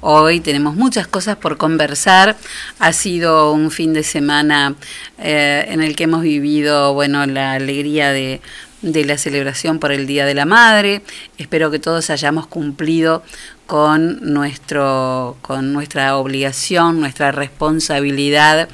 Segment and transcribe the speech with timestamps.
[0.00, 2.36] Hoy tenemos muchas cosas por conversar.
[2.78, 4.76] Ha sido un fin de semana
[5.18, 8.40] eh, en el que hemos vivido, bueno, la alegría de,
[8.82, 11.02] de la celebración por el Día de la Madre.
[11.36, 13.24] Espero que todos hayamos cumplido
[13.66, 18.68] con, nuestro, con nuestra obligación, nuestra responsabilidad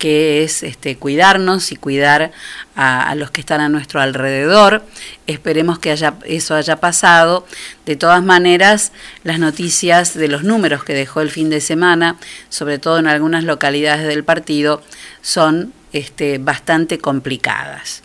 [0.00, 2.32] que es este, cuidarnos y cuidar
[2.74, 4.82] a, los que están a nuestro alrededor.
[5.26, 7.46] Esperemos que haya, eso haya pasado.
[7.84, 8.92] De todas maneras,
[9.24, 12.16] las noticias de los números que dejó el fin de semana,
[12.48, 14.82] sobre todo en algunas localidades del partido,
[15.20, 18.02] son este, bastante complicadas.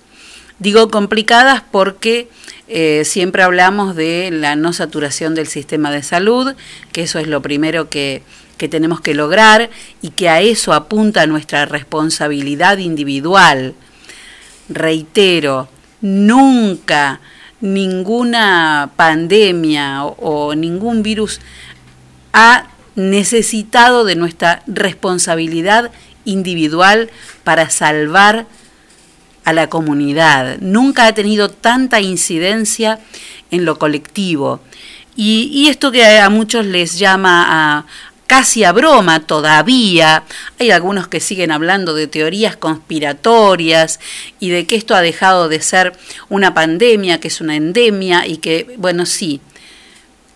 [0.59, 2.27] Digo complicadas porque
[2.67, 6.55] eh, siempre hablamos de la no saturación del sistema de salud,
[6.91, 8.21] que eso es lo primero que
[8.57, 9.69] que tenemos que lograr
[10.01, 13.75] y que a eso apunta nuestra responsabilidad individual.
[14.69, 15.67] Reitero,
[16.01, 17.19] nunca
[17.61, 21.39] ninguna pandemia o, ningún virus
[22.33, 25.91] ha necesitado de nuestra responsabilidad
[26.25, 27.09] individual
[27.43, 28.45] para salvar
[29.43, 30.57] a la comunidad.
[30.59, 32.99] Nunca ha tenido tanta incidencia
[33.51, 34.59] en lo colectivo.
[35.15, 37.85] Y, y, esto que a muchos les llama a,
[38.27, 40.23] casi a broma todavía.
[40.59, 43.99] Hay algunos que siguen hablando de teorías conspiratorias
[44.39, 45.93] y de que esto ha dejado de ser
[46.29, 49.41] una pandemia, que es una endemia y que, bueno, sí,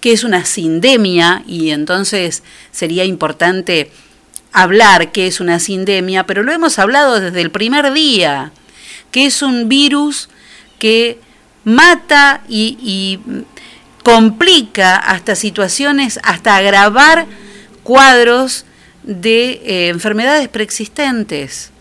[0.02, 3.92] que es una sindemia y entonces sería importante
[4.52, 8.52] hablar que es una sindemia, pero lo hemos hablado desde el primer día,
[9.12, 10.30] que es un virus
[10.80, 11.20] que
[11.66, 13.20] mata y, y
[14.04, 17.28] complica hasta situaciones, hasta agravar
[17.90, 18.66] cuadros
[19.02, 21.72] de eh, enfermedades preexistentes.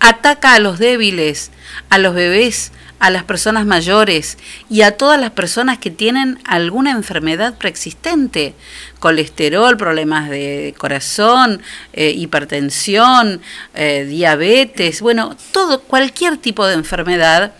[0.00, 1.52] Ataca a los débiles,
[1.88, 4.38] a los bebés, a las personas mayores
[4.68, 8.56] y a todas las personas que tienen alguna enfermedad preexistente,
[8.98, 11.62] colesterol, problemas de corazón,
[11.92, 13.40] eh, hipertensión,
[13.74, 17.52] eh, diabetes, bueno, todo, cualquier tipo de enfermedad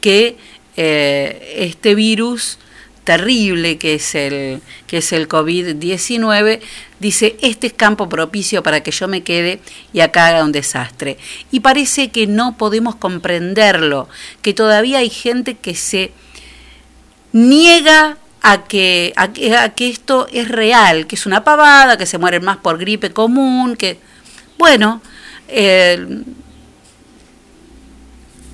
[0.00, 0.38] que
[0.76, 2.58] este virus
[3.04, 6.60] terrible que es el, que es el COVID-19,
[6.98, 9.60] dice, este es campo propicio para que yo me quede
[9.92, 11.18] y acá haga un desastre.
[11.50, 14.08] Y parece que no podemos comprenderlo,
[14.42, 16.12] que todavía hay gente que se
[17.32, 22.44] niega a que, a que, esto es real, que es una pavada, que se mueren
[22.44, 23.98] más por gripe común, que,
[24.58, 25.00] bueno,
[25.48, 26.22] eh,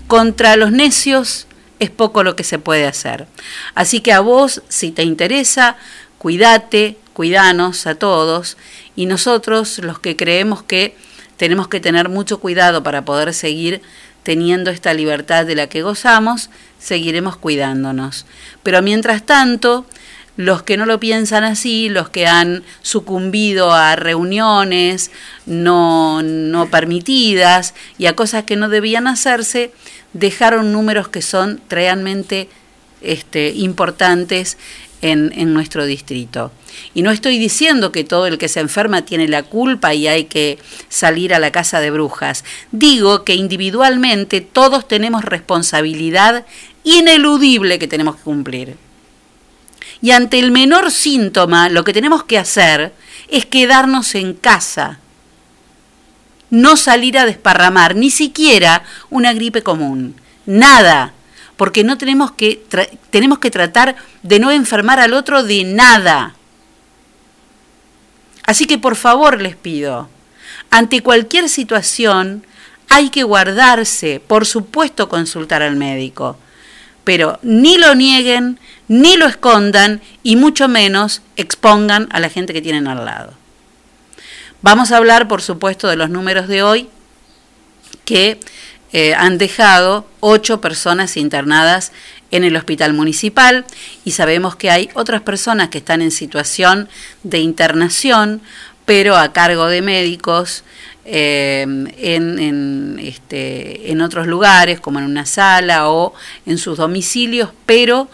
[0.07, 1.47] contra los necios
[1.81, 3.27] es poco lo que se puede hacer.
[3.75, 5.77] Así que a vos, si te interesa,
[6.19, 8.57] cuídate, cuidanos a todos
[8.95, 10.97] y nosotros los que creemos que
[11.37, 13.83] tenemos que tener mucho cuidado para poder seguir
[14.23, 18.27] teniendo esta libertad de la que gozamos, seguiremos cuidándonos.
[18.63, 19.87] Pero mientras tanto,
[20.37, 25.11] los que no lo piensan así, los que han sucumbido a reuniones
[25.47, 29.73] no, no permitidas y a cosas que no debían hacerse,
[30.13, 32.49] dejaron números que son realmente
[33.01, 34.59] este, importantes
[35.03, 36.53] en, en, nuestro distrito.
[36.93, 40.25] Y no estoy diciendo que todo el que se enferma tiene la culpa y hay
[40.25, 40.59] que
[40.89, 42.45] salir a la casa de brujas.
[42.71, 46.45] Digo que individualmente todos tenemos responsabilidad
[46.85, 48.77] ineludible que tenemos que cumplir.
[50.03, 52.93] Y ante el menor síntoma, lo que tenemos que hacer
[53.29, 54.99] es quedarnos en casa
[56.51, 60.17] no salir a desparramar, ni siquiera una gripe común,
[60.47, 61.15] nada,
[61.57, 62.63] porque no tenemos que
[63.11, 66.35] tenemos que tratar de no enfermar al otro de nada.
[68.45, 70.09] Así que por favor les pido,
[70.71, 72.45] ante cualquier situación
[72.89, 76.37] hay que guardarse, por supuesto consultar al médico,
[77.05, 78.59] pero ni lo nieguen,
[78.89, 83.40] ni lo escondan y mucho menos expongan a la gente que tienen al lado.
[84.63, 86.89] Vamos a hablar, por supuesto, de los números de hoy
[88.05, 88.39] que
[88.93, 91.93] eh, han dejado ocho personas internadas
[92.31, 93.65] en el hospital municipal
[94.05, 96.91] y sabemos que hay otras personas que están en situación
[97.23, 98.43] de internación,
[98.85, 100.63] pero a cargo de médicos
[101.07, 106.13] en, en, este, en otros lugares, como en una sala o
[106.45, 108.11] en sus domicilios, pero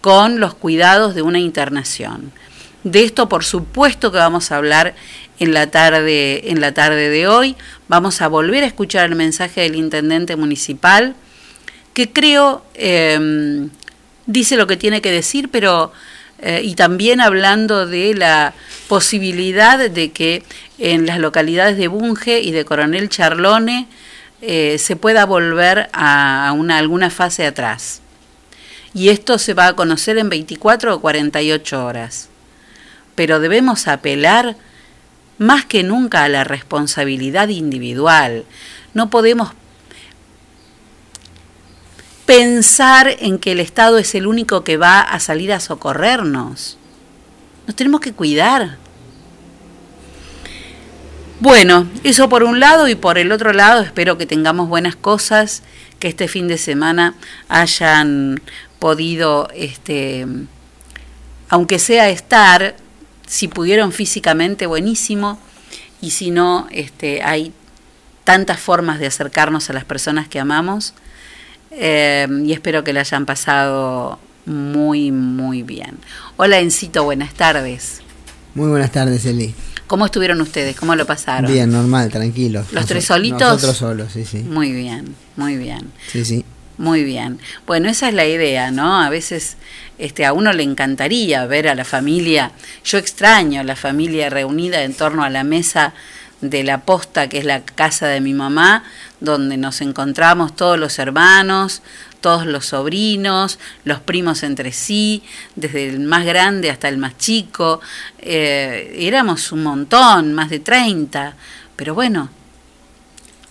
[0.00, 2.32] con los cuidados de una internación.
[2.82, 4.94] De esto, por supuesto, que vamos a hablar
[5.38, 7.56] en la tarde, en la tarde de hoy.
[7.88, 11.14] Vamos a volver a escuchar el mensaje del intendente municipal,
[11.94, 13.70] que creo em,
[14.26, 15.92] dice lo que tiene que decir, pero
[16.38, 18.52] eh, y también hablando de la
[18.88, 20.42] posibilidad de que
[20.78, 23.88] en las localidades de Bunge y de Coronel Charlone
[24.42, 28.02] eh, se pueda volver a una, alguna fase atrás.
[28.92, 32.28] Y esto se va a conocer en 24 o 48 horas.
[33.14, 34.56] Pero debemos apelar
[35.38, 38.44] más que nunca a la responsabilidad individual.
[38.94, 39.52] No podemos
[42.26, 46.76] pensar en que el Estado es el único que va a salir a socorrernos.
[47.66, 48.78] Nos tenemos que cuidar.
[51.38, 55.62] Bueno, eso por un lado y por el otro lado espero que tengamos buenas cosas,
[55.98, 57.14] que este fin de semana
[57.48, 58.40] hayan
[58.78, 60.26] podido, este,
[61.48, 62.76] aunque sea estar
[63.26, 65.38] si pudieron físicamente, buenísimo,
[66.00, 67.52] y si no, este, hay
[68.24, 70.94] tantas formas de acercarnos a las personas que amamos,
[71.70, 75.98] eh, y espero que la hayan pasado muy, muy bien.
[76.36, 78.00] Hola Encito, buenas tardes.
[78.54, 79.54] Muy buenas tardes, Eli.
[79.86, 80.74] ¿Cómo estuvieron ustedes?
[80.76, 81.52] ¿Cómo lo pasaron?
[81.52, 82.64] Bien, normal, tranquilo.
[82.72, 83.40] ¿Los tres solitos?
[83.40, 84.38] Nosotros solos, sí, sí.
[84.38, 85.92] Muy bien, muy bien.
[86.10, 86.44] Sí, sí.
[86.78, 87.38] Muy bien.
[87.66, 89.00] Bueno, esa es la idea, ¿no?
[89.00, 89.56] A veces
[89.96, 92.52] este, a uno le encantaría ver a la familia.
[92.84, 95.94] Yo extraño la familia reunida en torno a la mesa
[96.42, 98.84] de la posta, que es la casa de mi mamá,
[99.20, 101.80] donde nos encontramos todos los hermanos,
[102.20, 105.22] todos los sobrinos, los primos entre sí,
[105.54, 107.80] desde el más grande hasta el más chico.
[108.18, 111.34] Eh, éramos un montón, más de 30,
[111.74, 112.28] pero bueno,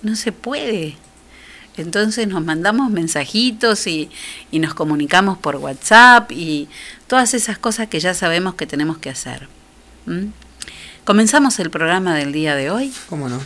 [0.03, 0.95] no se puede
[1.77, 4.09] entonces nos mandamos mensajitos y,
[4.51, 6.67] nos comunicamos por WhatsApp y
[7.07, 9.47] todas esas cosas que ya sabemos que tenemos que hacer.
[11.03, 12.91] ¿Comenzamos el programa del día de hoy?
[13.09, 13.39] ¿Cómo no?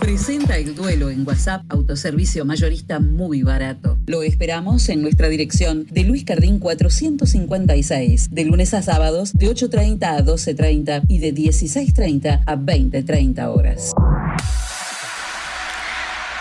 [0.00, 3.98] Presenta el duelo en WhatsApp, autoservicio mayorista muy barato.
[4.06, 10.04] Lo esperamos en nuestra dirección de Luis Cardín 456, de lunes a sábados de 8.30
[10.04, 13.92] a 12.30 y de 16.30 a 20.30 horas.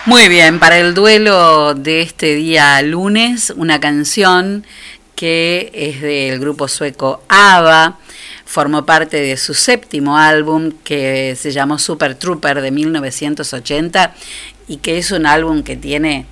[0.08, 4.66] Muy bien, para el duelo de este día lunes, una canción
[5.16, 8.00] que es del grupo sueco ABBA,
[8.46, 14.14] formó parte de su séptimo álbum que se llamó Super Trooper de 1980
[14.70, 16.26] y que es un álbum que tiene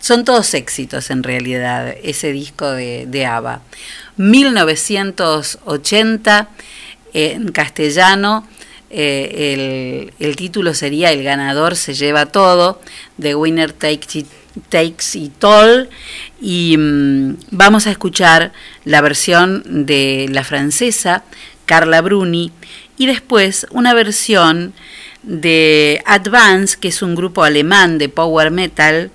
[0.00, 3.62] son todos éxitos en realidad, ese disco de, de ABBA.
[4.16, 6.48] 1980
[7.12, 8.44] en castellano.
[8.92, 12.80] Eh, el, título sería El ganador se lleva todo,
[13.20, 14.26] The Winner Takes It,
[14.68, 15.88] takes it All.
[16.40, 18.52] Y mm, vamos a escuchar
[18.84, 21.24] la versión de la francesa
[21.66, 22.50] Carla Bruni
[22.98, 24.74] y después una versión
[25.22, 29.10] de Advance, que es un grupo alemán de power metal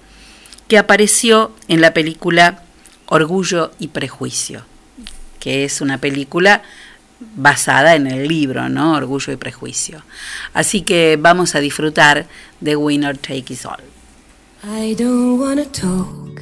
[0.68, 2.64] que apareció en la película
[3.08, 4.66] Orgullo y Prejuicio,
[5.40, 6.64] que es una película
[7.36, 8.94] basada en el libro, ¿no?
[8.94, 10.04] Orgullo y Prejuicio.
[10.54, 12.28] Así que vamos a disfrutar
[12.62, 13.82] de Winner Take It All.
[14.64, 16.42] I don't wanna talk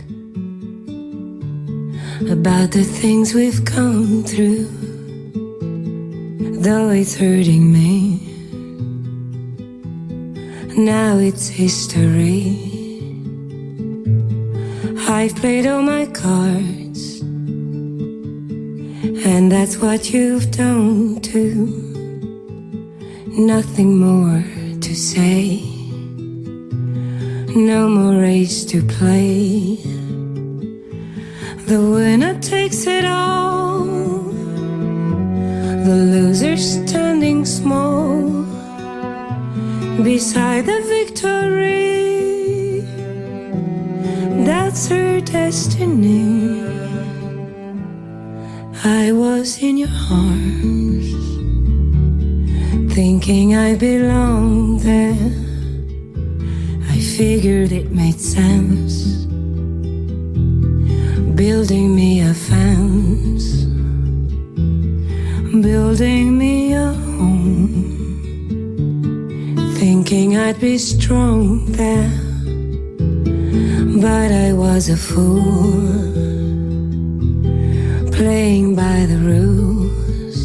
[2.32, 4.68] about the things we've come through,
[6.62, 8.20] though it's hurting me.
[10.78, 12.58] Now it's history.
[15.08, 16.83] I've played all my cards,
[19.04, 21.66] and that's what you've done too.
[23.28, 24.42] Nothing more
[24.80, 25.62] to say,
[27.54, 29.76] no more race to play.
[31.66, 33.84] The winner takes it all,
[35.88, 38.44] the loser standing small
[40.02, 42.80] beside the victory.
[44.46, 46.83] That's her destiny.
[48.84, 51.08] I was in your arms,
[52.94, 55.32] thinking I belonged there.
[56.90, 59.26] I figured it made sense,
[61.36, 63.64] building me a fence,
[65.62, 67.84] building me a home
[69.84, 72.12] thinking I'd be strong there.
[74.02, 76.23] But I was a fool,
[78.24, 80.40] playing by the rules.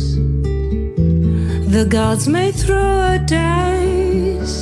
[1.76, 4.58] The gods may throw a dice,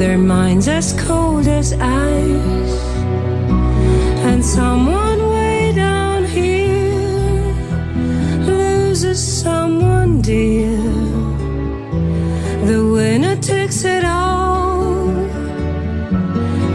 [0.00, 2.78] their minds as cold as ice.
[4.28, 7.54] And someone way down here
[8.52, 10.76] loses someone dear.
[12.70, 15.06] The winner takes it all.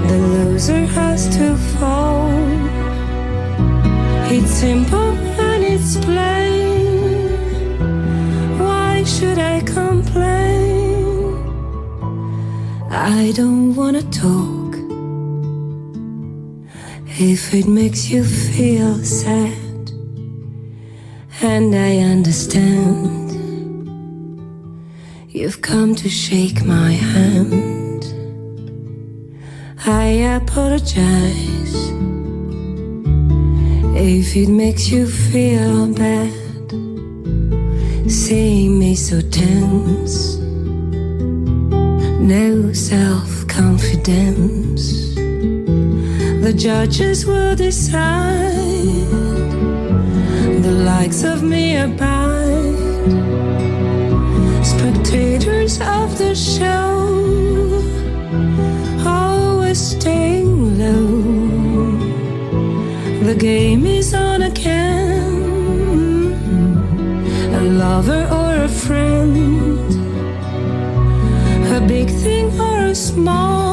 [0.09, 2.22] The loser has to fall.
[4.63, 7.27] Simple and it's plain.
[8.57, 11.35] Why should I complain?
[12.89, 14.71] I don't wanna talk.
[17.19, 19.91] If it makes you feel sad,
[21.41, 23.31] and I understand.
[25.27, 28.03] You've come to shake my hand.
[29.85, 30.05] I
[30.39, 31.92] apologize
[34.03, 36.31] if it makes you feel bad.
[38.11, 40.35] Seeing me so tense,
[42.19, 45.15] no self confidence.
[45.15, 48.51] The judges will decide
[50.65, 52.73] the likes of me abide
[54.65, 56.91] spectators of the show
[59.05, 60.32] always staying
[63.33, 65.33] The game is on again.
[67.51, 69.89] A lover or a friend,
[71.75, 73.72] a big thing or a small.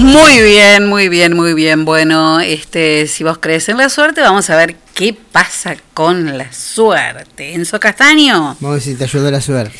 [0.00, 1.84] Muy bien, muy bien, muy bien.
[1.84, 6.50] Bueno, este, si vos crees en la suerte, vamos a ver qué pasa con la
[6.52, 7.54] suerte.
[7.54, 9.76] Enzo Castaño, Vamos a ver si te ayudó la suerte.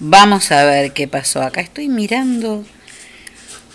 [0.00, 1.40] vamos a ver qué pasó.
[1.42, 2.64] Acá estoy mirando.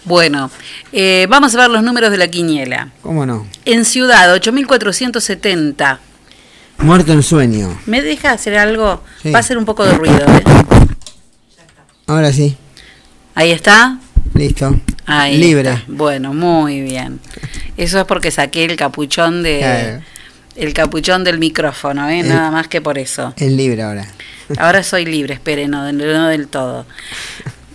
[0.05, 0.51] Bueno,
[0.91, 2.91] eh, vamos a ver los números de la quiniela.
[3.01, 3.47] ¿Cómo no?
[3.65, 5.99] En Ciudad, 8470.
[6.77, 7.77] Muerto en sueño.
[7.87, 9.03] ¿Me deja hacer algo?
[9.23, 9.31] Sí.
[9.31, 10.19] Va a hacer un poco de ruido.
[10.27, 10.43] ¿eh?
[12.07, 12.55] Ahora sí.
[13.35, 13.97] Ahí está.
[14.35, 14.79] Listo.
[15.09, 15.69] Ahí Libre.
[15.71, 15.83] está.
[15.87, 17.19] Bueno, muy bien.
[17.77, 20.01] Eso es porque saqué el capuchón de Claro.
[20.55, 22.19] el capuchón del micrófono, ¿eh?
[22.21, 23.33] El- nada más que por eso.
[23.37, 24.05] Es libre ahora.
[24.57, 26.85] Ahora soy libre, espere, no, no del todo.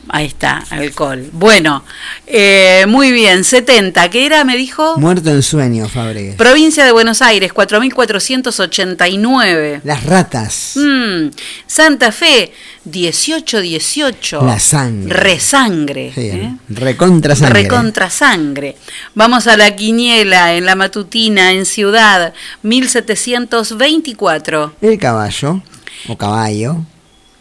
[0.08, 1.28] Ahí está, alcohol.
[1.32, 1.84] Bueno,
[2.26, 4.42] eh, muy bien, 70, ¿qué era?
[4.44, 4.96] Me dijo.
[4.98, 6.34] Muerto en sueño, Fabregues.
[6.36, 9.80] Provincia de Buenos Aires, 4489.
[9.84, 10.72] Las ratas.
[10.76, 11.28] Mm,
[11.66, 12.52] Santa Fe,
[12.84, 14.44] 1818.
[14.44, 15.14] La sangre.
[15.14, 16.12] Resangre.
[16.14, 16.54] Sí, ¿eh?
[16.68, 17.62] Recontra sangre.
[17.62, 18.76] Recontra sangre.
[19.14, 24.74] Vamos a la quiniela en la matutina en Ciudad, 1724.
[24.80, 25.62] El caballo.
[26.08, 26.78] O caballo.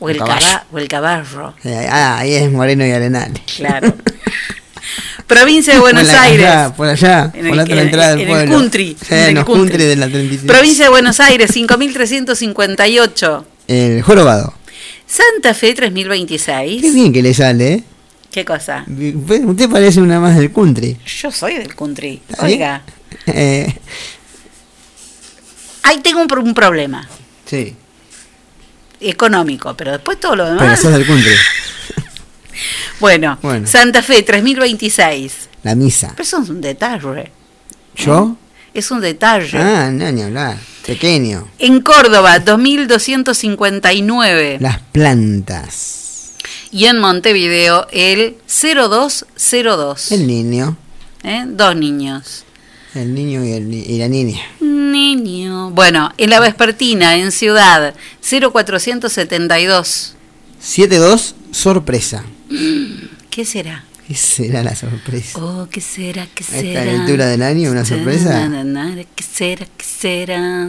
[0.05, 0.45] O el, Caballo.
[0.45, 1.53] caba- o el caballo.
[1.89, 3.41] Ah, ahí es Moreno y Arenales.
[3.55, 3.93] Claro.
[5.27, 6.45] Provincia de Buenos por la- Aires.
[6.45, 8.57] allá, por allá, En por el- la otra en- entrada del en el pueblo.
[8.57, 9.53] country, Sí, en el country.
[9.55, 10.51] country de la 36.
[10.51, 13.45] Provincia de Buenos Aires, 5358.
[13.67, 14.53] El jorobado.
[15.07, 16.93] Santa Fe, Qué 3026.
[16.93, 17.83] bien que le sale, ¿eh?
[18.31, 18.83] ¿Qué cosa?
[18.87, 20.97] Usted parece una más del country.
[21.05, 22.21] Yo soy del country.
[22.39, 22.81] Oiga,
[23.27, 23.73] Eh,
[25.83, 27.07] ahí tengo un, un problema
[27.45, 27.75] sí,
[29.09, 30.79] económico, pero después todo lo pero demás.
[30.79, 31.31] sos del country.
[32.99, 33.65] Bueno, Bueno.
[33.67, 35.49] Santa Fe, 3026.
[35.63, 36.09] La misa.
[36.11, 37.31] Pero eso es un detalle.
[37.95, 38.37] ¿Yo?
[38.73, 39.57] Es un detalle.
[39.57, 40.57] Ah, no, ni hablar.
[40.85, 41.47] Pequeño.
[41.59, 44.57] En Córdoba, 2259.
[44.61, 46.33] Las plantas.
[46.71, 50.11] Y en Montevideo, el 0202.
[50.11, 50.77] El niño.
[51.23, 51.43] ¿Eh?
[51.47, 52.42] Dos niños.
[52.95, 54.39] El niño y, el, y la niña.
[54.59, 55.71] Niño.
[55.71, 60.15] Bueno, en la Vespertina, en Ciudad, 0472.
[60.61, 62.23] 7-2, sorpresa.
[63.29, 63.83] ¿Qué será?
[64.07, 65.39] ¿Qué será la sorpresa?
[65.41, 66.27] Oh, ¿qué será?
[66.35, 66.83] ¿Qué A será?
[66.83, 68.49] esta altura del año, una sorpresa.
[69.15, 69.65] ¿Qué será?
[69.77, 70.67] ¿Qué será?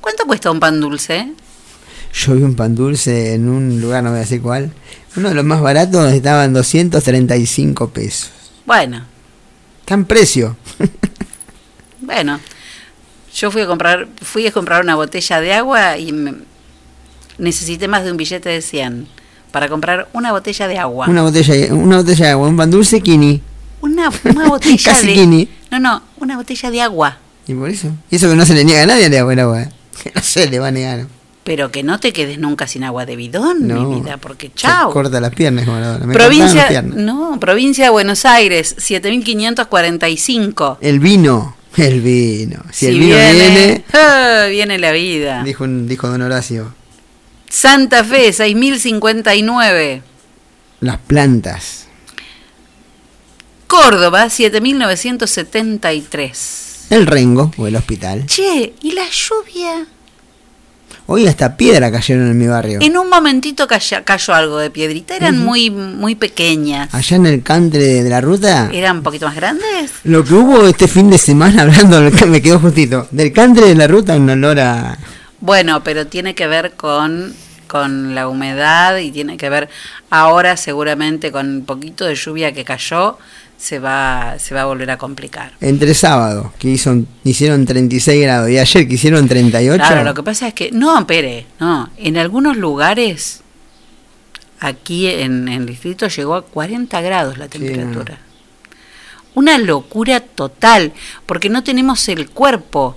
[0.00, 1.32] ¿Cuánto cuesta un pan dulce?
[2.12, 4.72] Yo vi un pan dulce en un lugar, no voy a decir cuál.
[5.16, 8.30] Uno de los más baratos estaba en 235 pesos.
[8.66, 9.04] Bueno,
[9.90, 10.56] Está en precio.
[12.00, 12.38] bueno.
[13.34, 16.34] Yo fui a comprar, fui a comprar una botella de agua y me-
[17.38, 19.08] necesité más de un billete de 100
[19.50, 21.08] para comprar una botella de agua.
[21.08, 23.42] Una botella, una botella de agua, un pan dulce, Kini.
[23.80, 25.48] Una, una botella Casi de.
[25.72, 27.18] No, no, una botella de agua.
[27.48, 27.88] Y por eso.
[28.12, 29.62] Y eso que no se le niega a nadie le agua el agua.
[29.62, 29.68] ¿eh?
[30.04, 31.08] Que no se le va a negar.
[31.44, 33.82] Pero que no te quedes nunca sin agua de bidón, No.
[33.82, 34.92] mi vida, porque chao.
[34.92, 36.06] corta las piernas, Maradona.
[36.06, 36.96] Me Provincia, las piernas.
[36.96, 40.78] no, provincia de Buenos Aires, 7545.
[40.80, 42.62] El vino, el vino.
[42.70, 45.42] Si, el vino viene, viene, ah, viene la vida.
[45.44, 46.72] dijo, un- dijo Don Horacio,
[47.48, 50.02] Santa Fe, 6059.
[50.80, 51.86] las plantas.
[53.66, 56.86] Córdoba, 7973.
[56.90, 58.26] El Rengo o el hospital.
[58.26, 59.86] Che, ¿y la lluvia?
[61.12, 62.78] Hoy hasta piedra cayeron en mi barrio.
[62.80, 65.44] En un momentito cayó, cayó algo de piedrita, eran Ujú.
[65.44, 66.94] muy, muy pequeñas.
[66.94, 69.90] Allá en el country de la ruta, ¿Eran un poquito más grandes?
[70.04, 73.88] lo que hubo este fin de semana, hablando, me quedó justito, del country de la
[73.88, 74.98] ruta en olor a...
[75.40, 77.34] Bueno, pero tiene que ver con,
[77.66, 79.68] con la humedad y tiene que ver
[80.10, 83.18] ahora seguramente con un poquito de lluvia que cayó,
[83.60, 85.52] se va, se va a volver a complicar.
[85.60, 89.76] Entre sábado, que hizo, hicieron 36 grados, y ayer que hicieron 38.
[89.76, 93.42] Claro, lo que pasa es que, no, Pere, no, en algunos lugares,
[94.60, 98.18] aquí en, en el distrito llegó a 40 grados la temperatura.
[99.34, 100.92] Una locura total,
[101.26, 102.96] porque no tenemos el cuerpo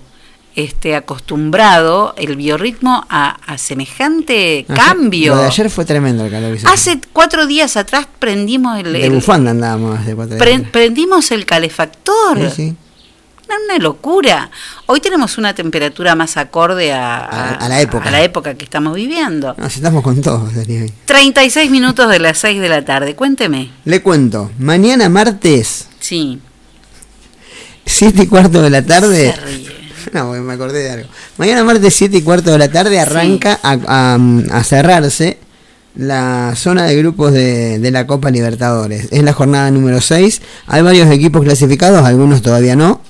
[0.56, 5.36] este, acostumbrado, el biorritmo a, a semejante Ayer- cambio.
[5.36, 6.58] Lo de ayer fue tremendo el calor.
[6.66, 10.62] Hace cuatro días atrás prendimos el, De el- bufanda andábamos cuatro días.
[10.72, 12.40] prendimos el calefactor.
[12.52, 12.76] Sí, sí.
[13.46, 14.50] Una, una locura.
[14.86, 18.08] Hoy tenemos una temperatura más acorde a, A- a la época.
[18.08, 19.54] a la época que estamos viviendo.
[19.58, 20.94] Nos estamos con todos, Dani, hoy.
[21.06, 23.16] 36 minutos de las 6 de la tarde.
[23.16, 23.70] Cuénteme.
[23.86, 26.40] Le cuento, mañana martes, Sí.
[27.86, 29.34] 7 y cuarto de la tarde.
[29.34, 29.83] Se ríe.
[30.14, 31.10] No, porque me acordé de algo.
[31.38, 35.38] Mañana martes 7 y cuarto de la tarde arranca a, a- a cerrarse
[35.96, 39.08] la zona de grupos de, de la Copa Libertadores.
[39.12, 40.42] Es la jornada número 6.
[40.68, 43.02] Hay varios equipos clasificados, algunos todavía no.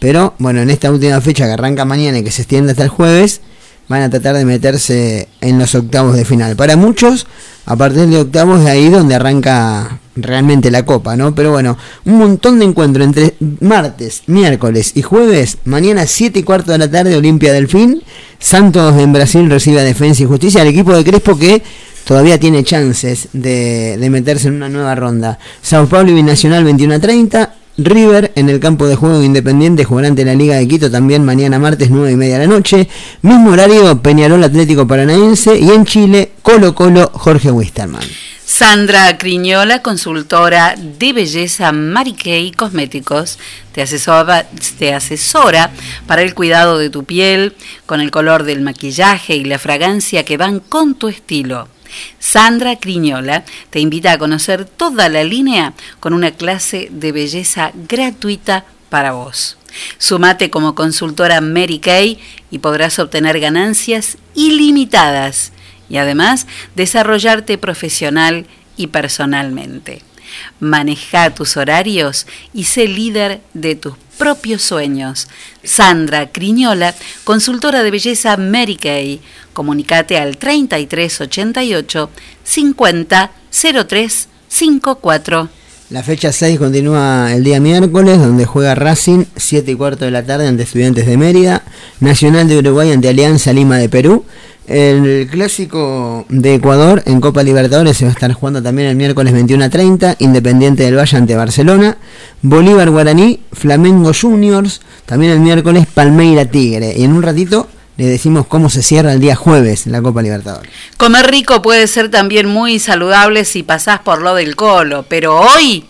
[0.00, 2.88] Pero bueno, en esta última fecha que arranca mañana y que se extiende hasta el
[2.88, 3.40] jueves,
[3.88, 6.56] van a tratar de meterse en los octavos de final.
[6.56, 7.26] Para muchos,
[7.66, 11.34] a partir de octavos de ahí donde arranca realmente la copa, ¿no?
[11.34, 15.58] Pero bueno, un montón de encuentros entre martes, miércoles y jueves.
[15.64, 18.02] Mañana 7 y cuarto de la tarde, Olimpia Delfín.
[18.38, 21.62] Santos en Brasil recibe a Defensa y Justicia, el equipo de Crespo que
[22.04, 25.38] todavía tiene chances de, de meterse en una nueva ronda.
[25.62, 27.57] Sao Paulo y Binacional 21 a 30.
[27.78, 31.60] River en el campo de juego independiente jugará ante la Liga de Quito también mañana
[31.60, 32.88] martes 9 y media de la noche.
[33.22, 38.02] Mismo horario Peñarol Atlético Paranaense y en Chile Colo Colo Jorge Wisterman.
[38.44, 43.38] Sandra Criñola, consultora de belleza Mary Kay Cosméticos,
[43.72, 45.70] te asesora, te asesora
[46.08, 47.54] para el cuidado de tu piel
[47.86, 51.68] con el color del maquillaje y la fragancia que van con tu estilo.
[52.18, 58.64] Sandra Criñola te invita a conocer toda la línea con una clase de belleza gratuita
[58.88, 59.58] para vos.
[59.98, 62.18] Sumate como consultora Mary Kay
[62.50, 65.52] y podrás obtener ganancias ilimitadas
[65.88, 68.46] y además desarrollarte profesional
[68.76, 70.07] y personalmente.
[70.60, 75.28] Maneja tus horarios y sé líder de tus propios sueños.
[75.62, 79.20] Sandra Criñola, consultora de belleza Mary Kay.
[79.52, 82.10] Comunicate al 3388
[82.44, 83.30] 50
[83.88, 85.57] 03 54.
[85.90, 90.22] La fecha 6 continúa el día miércoles, donde juega Racing, 7 y cuarto de la
[90.22, 91.62] tarde ante Estudiantes de Mérida,
[92.00, 94.26] Nacional de Uruguay ante Alianza Lima de Perú.
[94.66, 99.32] El clásico de Ecuador en Copa Libertadores se va a estar jugando también el miércoles
[99.32, 101.96] 21 a 30, Independiente del Valle ante Barcelona,
[102.42, 106.98] Bolívar Guaraní, Flamengo Juniors, también el miércoles Palmeira Tigre.
[106.98, 107.66] Y en un ratito
[107.98, 110.72] le decimos cómo se cierra el día jueves la Copa Libertadores.
[110.96, 115.84] Comer rico puede ser también muy saludable si pasás por lo del colo, pero hoy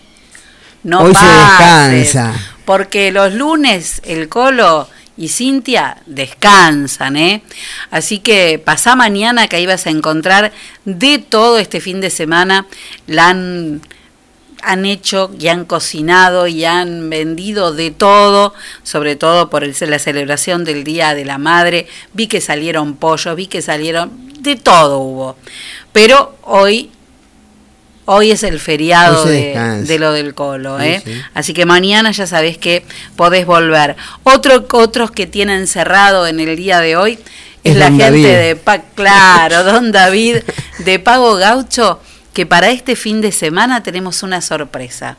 [0.83, 2.33] no Hoy se pases, descansa.
[2.65, 7.43] Porque los lunes el colo y Cintia descansan, ¿eh?
[7.91, 10.51] Así que pasá mañana que ahí vas a encontrar
[10.85, 12.65] de todo este fin de semana.
[13.05, 13.81] La han,
[14.63, 18.53] han hecho y han cocinado y han vendido de todo,
[18.83, 21.87] sobre todo por el- la celebración del Día de la Madre.
[22.13, 25.35] Vi que salieron pollos, vi que salieron, de todo hubo.
[25.93, 26.91] Pero hoy
[28.11, 30.99] Hoy es el feriado de, lo del colo, ¿eh?
[31.05, 31.11] sí.
[31.35, 32.83] Así que mañana ya sabés que
[33.15, 33.95] podés volver.
[34.23, 37.19] Otro, otros que tienen cerrado en el día de hoy
[37.63, 38.25] es, Es la gente David.
[38.25, 40.37] de Pa- claro, Don David
[40.79, 41.99] de Pago Gaucho,
[42.33, 45.17] que para este fin de semana tenemos una sorpresa.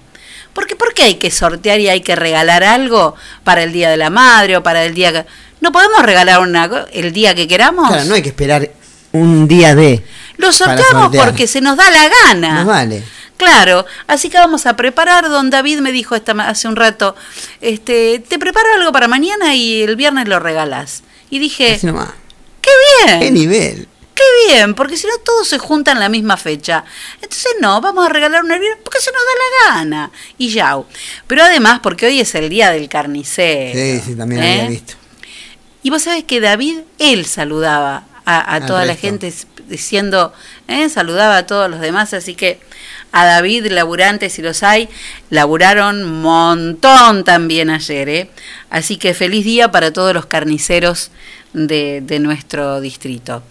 [0.53, 3.97] Porque ¿por qué hay que sortear y hay que regalar algo para el Día de
[3.97, 5.27] la Madre o para el día que
[5.61, 7.89] no podemos regalar una el día que queramos?
[7.89, 8.71] Claro, no hay que esperar
[9.13, 10.05] un día de.
[10.37, 12.55] Lo sorteamos porque se nos da la gana.
[12.55, 13.05] Nos vale.
[13.37, 15.29] Claro, así que vamos a preparar.
[15.29, 17.17] Don David me dijo esta, hace un rato,
[17.61, 21.03] este, te preparo algo para mañana y el viernes lo regalas.
[21.31, 21.79] Y dije.
[21.81, 22.71] ¡Qué
[23.07, 23.21] bien!
[23.21, 23.89] ¡Qué nivel!
[24.21, 24.75] ¡Qué bien!
[24.75, 26.85] Porque si no todos se juntan en la misma fecha.
[27.14, 30.11] Entonces no, vamos a regalar una birra porque se nos da la gana.
[30.37, 30.79] Y ya.
[31.27, 33.79] Pero además porque hoy es el día del carnicero.
[33.79, 34.53] Sí, sí, también ¿eh?
[34.53, 34.95] había visto.
[35.83, 39.33] Y vos sabés que David, él saludaba a, toda la gente
[39.66, 40.33] diciendo,
[40.68, 40.89] ¿eh?
[40.89, 42.61] saludaba a todos los demás, así que
[43.12, 44.89] a David, laburantes si los hay,
[45.31, 48.31] laburaron montón también ayer, ¿eh?
[48.68, 51.11] Así que feliz día para todos los carniceros
[51.53, 53.43] de, nuestro distrito.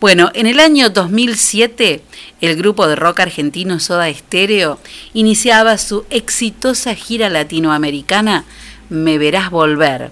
[0.00, 2.02] Bueno, en el año 2007,
[2.40, 4.78] el grupo de rock argentino Soda Stereo
[5.14, 8.44] iniciaba su exitosa gira latinoamericana
[8.88, 10.10] Me Verás Volver,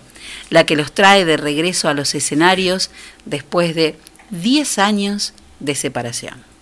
[0.50, 2.90] la que los trae de regreso a los escenarios
[3.24, 3.96] después de
[4.30, 6.53] 10 años de separación.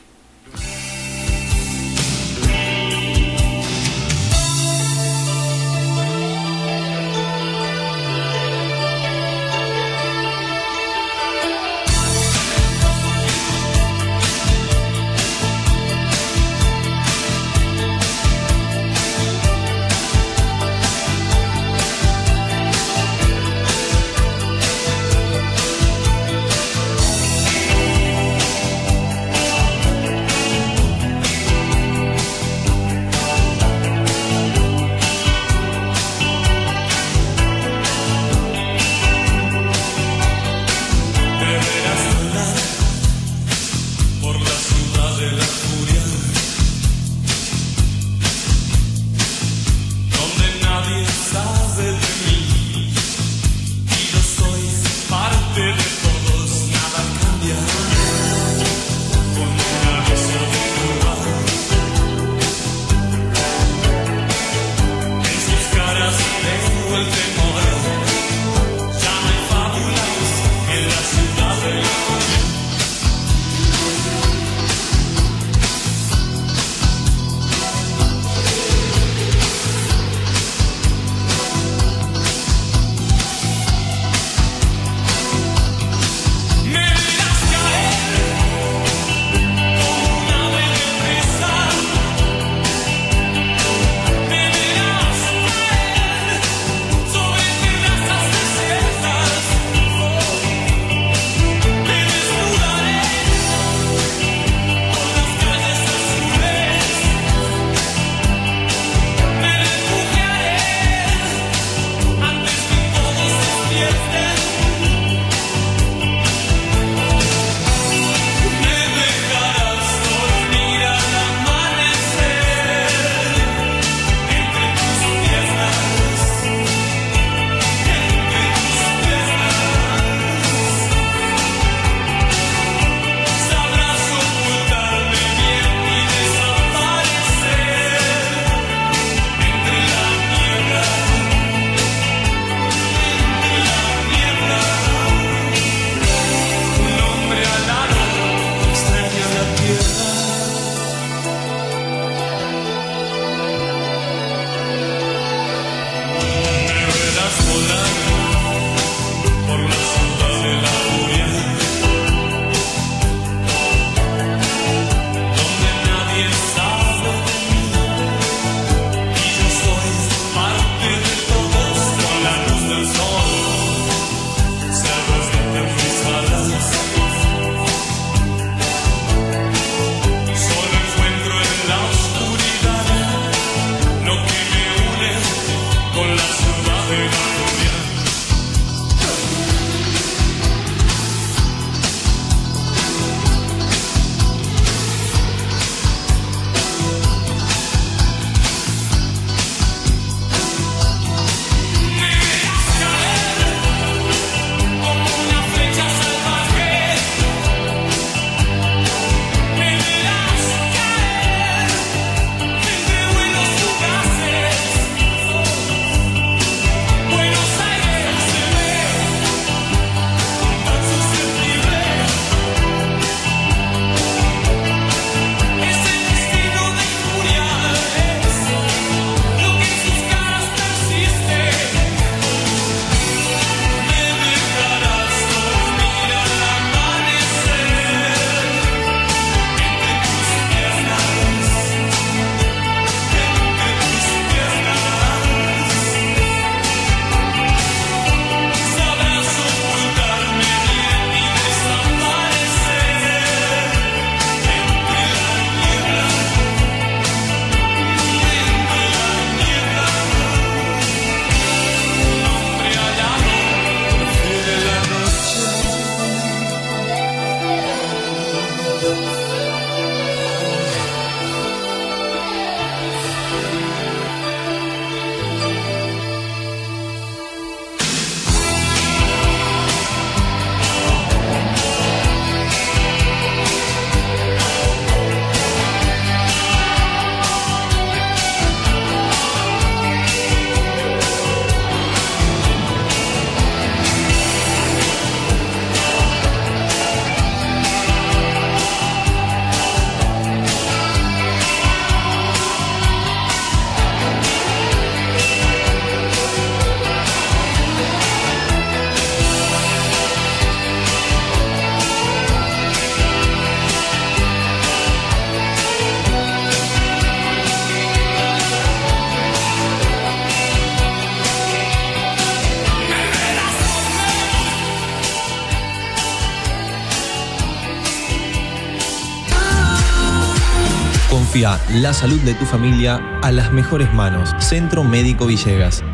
[331.42, 334.30] La salud de tu familia a las mejores manos.
[334.38, 335.82] Centro Médico Villegas.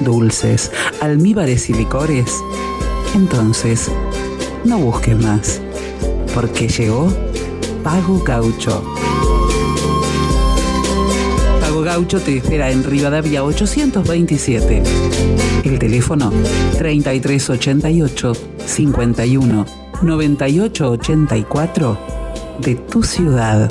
[0.00, 0.70] dulces,
[1.00, 2.42] almíbares y licores,
[3.14, 3.90] entonces
[4.64, 5.60] no busques más,
[6.34, 7.12] porque llegó
[7.82, 8.82] Pago Gaucho.
[11.60, 14.82] Pago Gaucho te espera en Rivadavia 827.
[15.64, 16.32] El teléfono
[16.78, 18.32] 3388
[18.66, 19.66] 51
[20.02, 21.98] 98 84
[22.60, 23.70] de tu ciudad.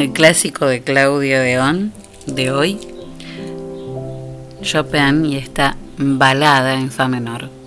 [0.00, 1.92] El clásico de Claudio Deón
[2.24, 2.78] de hoy,
[4.62, 7.59] Chopin y esta balada en fa menor.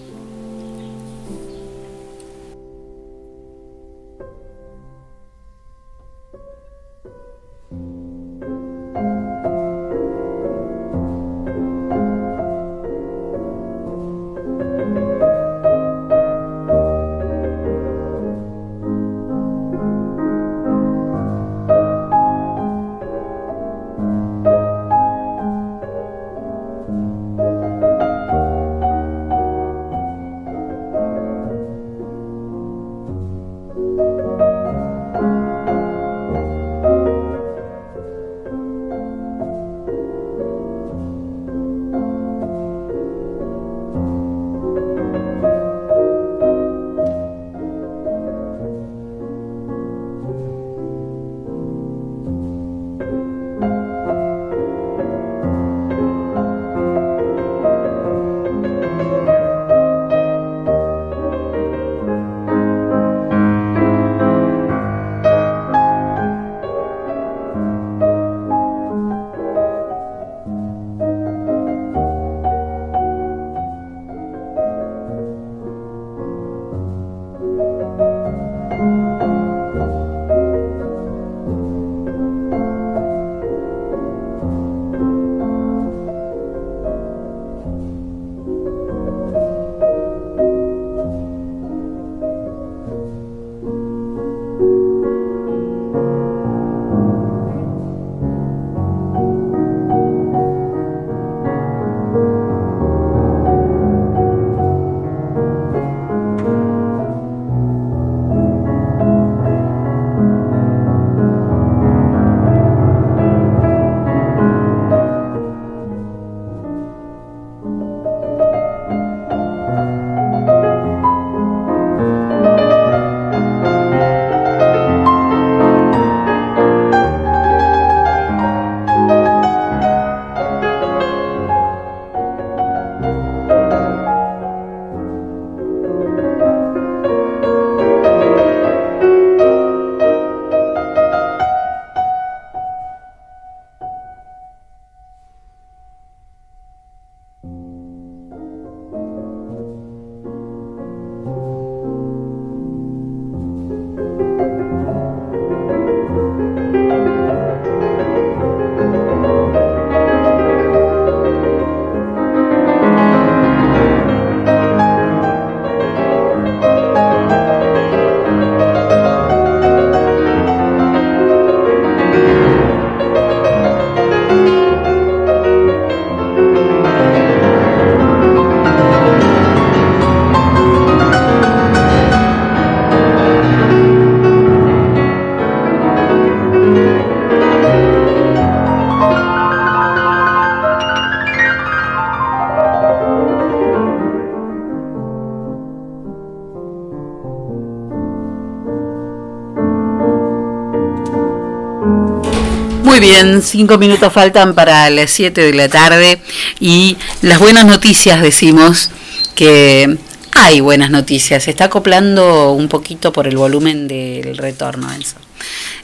[203.14, 206.20] Bien, cinco minutos faltan para las 7 de la tarde
[206.60, 208.90] y las buenas noticias decimos
[209.36, 209.98] que
[210.36, 215.18] Hay buenas noticias, se está acoplando un poquito por el volumen del retorno, Enzo.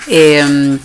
[0.08, 0.80] Eh,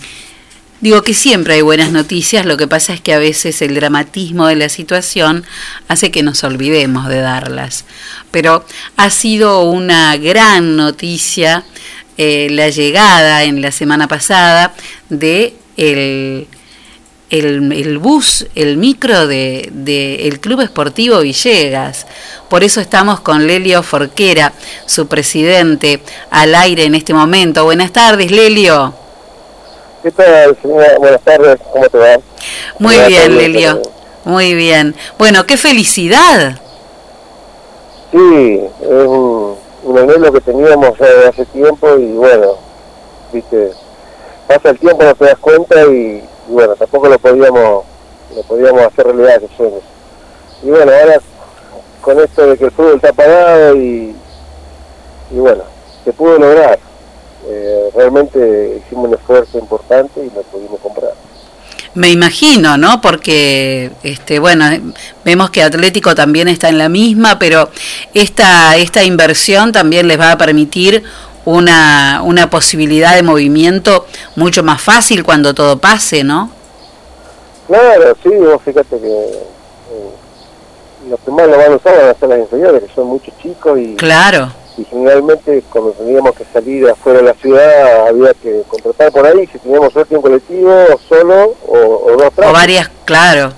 [0.82, 4.46] digo que siempre hay buenas noticias, lo que pasa es que a veces el dramatismo
[4.46, 5.46] de la situación
[5.88, 7.86] hace que nos olvidemos de darlas.
[8.30, 8.66] Pero
[8.98, 11.64] ha sido una gran noticia
[12.18, 14.74] eh, la llegada en la semana pasada
[15.08, 16.46] de el,
[17.30, 22.06] el, el bus, el micro de, de el Club Esportivo Villegas.
[22.48, 24.52] Por eso estamos con Lelio Forquera,
[24.86, 26.00] su presidente,
[26.30, 27.64] al aire en este momento.
[27.64, 28.94] Buenas tardes, Lelio.
[30.02, 30.98] ¿Qué tal, señora?
[30.98, 32.16] Buenas tardes, ¿cómo te va?
[32.78, 33.82] Muy Buenas bien, tardes, Lelio.
[34.24, 34.94] Muy bien.
[35.18, 36.60] Bueno, qué felicidad.
[38.12, 42.58] Sí, es un, un anhelo que teníamos hace tiempo y bueno,
[43.32, 43.72] viste,
[44.46, 47.84] pasa el tiempo, no te das cuenta y, bueno, tampoco lo podíamos,
[48.34, 49.82] lo podíamos hacer realidad esos sueños.
[50.62, 51.20] Y bueno, ahora
[52.00, 54.14] con esto de que el fútbol está parado y,
[55.30, 55.64] y bueno,
[56.04, 56.78] se pudo lograr.
[57.46, 61.12] Eh, realmente hicimos un esfuerzo importante y lo pudimos comprar.
[61.94, 63.00] Me imagino, ¿no?
[63.00, 64.64] Porque, este, bueno,
[65.24, 67.70] vemos que Atlético también está en la misma, pero
[68.14, 71.04] esta, esta inversión también les va a permitir
[71.44, 76.50] una, una posibilidad de movimiento mucho más fácil cuando todo pase, ¿no?
[77.66, 80.10] Claro, sí, vos fíjate que eh,
[81.08, 83.32] los que más lo van a usar van a ser las inferiores, que son muchos
[83.42, 84.52] chicos y, Claro.
[84.76, 89.46] y generalmente cuando teníamos que salir afuera de la ciudad había que contratar por ahí,
[89.50, 90.72] si teníamos suerte un colectivo
[91.08, 92.52] solo o, o dos O tráficos.
[92.52, 93.52] varias, claro,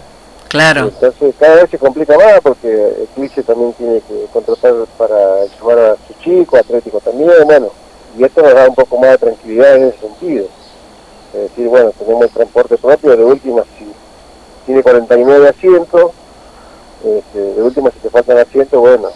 [0.56, 0.86] claro.
[0.86, 5.78] Entonces cada vez se complica más porque el Eclipse también tiene que contratar para llevar
[5.78, 7.68] a sus chicos, Atlético también, bueno,
[8.16, 10.46] y esto nos da un poco más de tranquilidad en ese sentido.
[11.34, 13.86] Es decir, bueno, tenemos el transporte propio, de última si
[14.64, 16.12] tiene 49 asientos,
[17.04, 19.08] este, de última si te faltan asientos, bueno,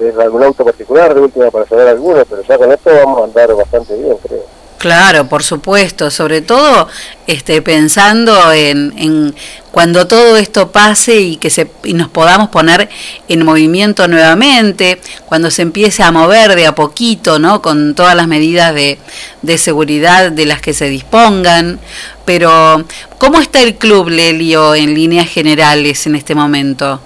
[0.00, 3.24] es algún auto particular, de última para llevar alguno, pero ya con esto vamos a
[3.24, 4.57] andar bastante bien, creo.
[4.78, 6.86] Claro, por supuesto, sobre todo
[7.26, 9.34] este, pensando en, en
[9.72, 12.88] cuando todo esto pase y que se, y nos podamos poner
[13.28, 17.60] en movimiento nuevamente, cuando se empiece a mover de a poquito, ¿no?
[17.60, 18.98] Con todas las medidas de,
[19.42, 21.80] de seguridad de las que se dispongan.
[22.24, 22.84] Pero,
[23.18, 27.00] ¿cómo está el club, Lelio, en líneas generales en este momento?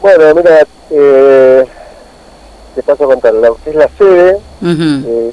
[0.00, 1.64] Bueno, mira, eh,
[2.74, 5.32] te paso a contar, la, es la sede, eh,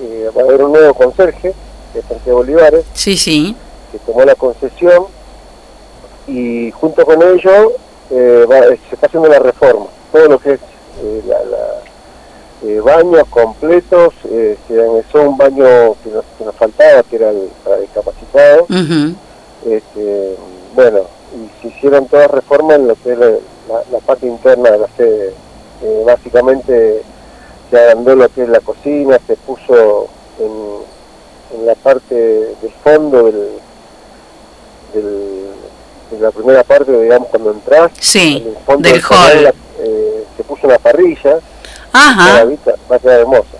[0.00, 1.54] eh, va a haber un nuevo conserje,
[1.94, 3.56] de Santiago Olivares, Sí, sí.
[3.92, 5.06] que tomó la concesión
[6.26, 7.72] y junto con ello
[8.10, 9.86] eh, va- se está haciendo la reforma.
[10.12, 10.60] Todo lo que es
[11.02, 11.82] eh, la, la-
[12.64, 17.30] eh, baños completos, eh, se anexó un baño que nos, que nos faltaba, que era
[17.30, 18.66] el para discapacitados.
[19.66, 20.36] Este,
[20.74, 21.00] bueno,
[21.34, 25.34] y se hicieron todas reformas en lo que es la, parte interna de la sede.
[25.82, 27.02] Eh, básicamente
[27.70, 30.08] se agrandó lo que es la cocina, se puso
[30.38, 33.48] en, en la parte del fondo del,
[34.94, 35.46] del-
[36.10, 39.42] de la primera parte, digamos, cuando entras, Sí, en el fondo del hall.
[39.44, 41.40] la- eh, se puso una parrilla,
[41.92, 42.44] Ajá.
[42.44, 43.58] vista va a quedar hermosa.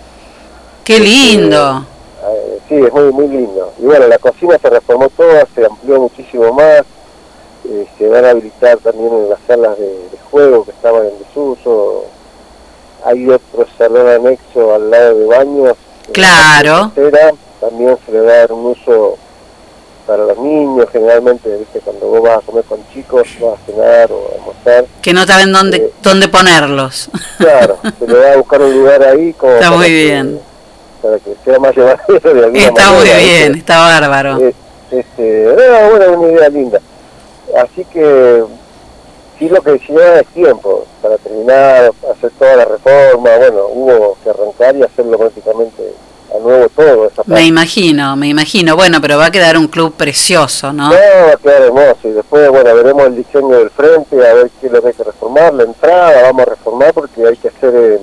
[0.85, 1.85] Qué lindo.
[2.29, 3.73] Eh, sí, es muy, muy lindo.
[3.79, 6.83] Y bueno, la cocina se reformó toda, se amplió muchísimo más.
[7.69, 11.19] eh, se van a habilitar también en las salas de, de juego que estaban en
[11.19, 12.05] desuso.
[13.07, 15.77] Hay otro salón anexo al lado de baños.
[16.11, 16.91] Claro.
[17.61, 19.17] También se le va a dar un uso
[20.05, 20.87] para los niños.
[20.91, 21.79] Generalmente, ¿viste?
[21.79, 24.85] cuando vos vas a comer con chicos, vas a cenar o a almorzar.
[25.01, 27.09] Que no saben dónde, Eh, dónde ponerlos.
[27.37, 30.41] Claro, se le va a buscar un lugar ahí como Está muy que- bien.
[31.01, 34.37] para que sea más llevadero de alguna Está muy bien, está bárbaro.
[34.41, 34.53] Eh,
[34.91, 36.79] este, no, bueno, es una idea linda.
[37.57, 38.43] Así que
[39.39, 44.29] sí lo que decía es tiempo para terminar, hacer toda la reforma, bueno, hubo que
[44.29, 45.93] arrancar y hacerlo prácticamente
[46.35, 48.75] a nuevo todo esa Me imagino, me imagino.
[48.75, 50.89] Bueno, pero va a quedar un club precioso, ¿no?
[50.89, 54.49] No, va a quedar hermoso y después, bueno, veremos el diseño del frente, a ver
[54.59, 57.47] qué es lo que hay que reformar, la entrada vamos a reformar porque hay que
[57.47, 57.99] hacer eh,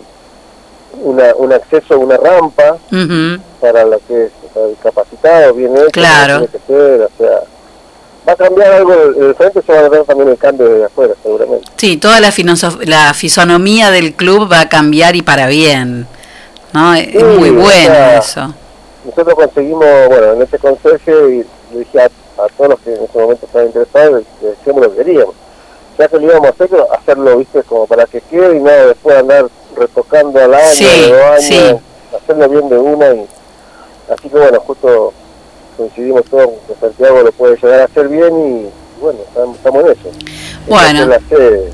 [1.03, 3.43] una, un acceso, una rampa Ujú.
[3.61, 6.47] para lo que es para discapacitados, bien hecho, Claro.
[6.51, 7.41] que ser, o sea,
[8.27, 10.85] va a cambiar algo, el el frente se va a ver también el cambio desde
[10.87, 11.71] afuera, seguramente.
[11.77, 12.33] Sí, toda la,
[12.85, 16.07] la fisonomía del club va a cambiar y para bien.
[16.73, 16.95] ¿no?
[16.95, 18.55] Es Sí, muy o bueno sea, eso.
[19.05, 21.45] Nosotros conseguimos, bueno, en este conserje, y
[21.75, 24.91] le dije a, a todos los que en ese momento estaban interesados, le decíamos lo
[24.91, 25.35] que queríamos.
[25.99, 26.69] Ya que lo íbamos a hacer,
[26.99, 29.47] hacerlo, viste, como para que quede y no después andar
[29.77, 31.77] retocando al año, Sí, de dos años, sí.
[32.17, 33.27] hacerlo bien de una y
[34.13, 35.13] así que bueno, justo
[35.77, 38.33] coincidimos todos que Santiago lo puede llegar a hacer bien
[38.67, 40.11] y bueno, estamos, en eso.
[40.67, 41.03] Bueno.
[41.03, 41.73] Es la sede.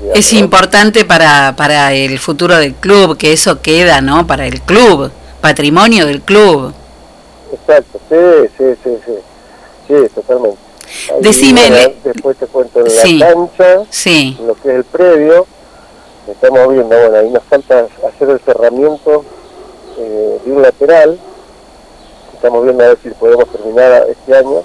[0.00, 0.38] digamos, Es ¿no?
[0.38, 4.26] importante para, para el futuro del club, que eso queda, ¿no?
[4.26, 5.10] Para el club,
[5.40, 6.72] patrimonio del club.
[7.52, 9.12] Exacto, sí, sí, sí, sí,
[9.88, 10.58] sí, totalmente.
[11.12, 13.18] Ahí, Decime, después te cuento en Sí.
[13.18, 14.38] la cancha, Sí.
[14.46, 15.46] lo que es el predio,
[16.30, 19.24] estamos viendo, bueno, ahí nos falta hacer el cerramiento
[19.98, 21.18] eh, de un lateral,
[22.40, 24.62] estamos viendo a ver si podemos terminar este año,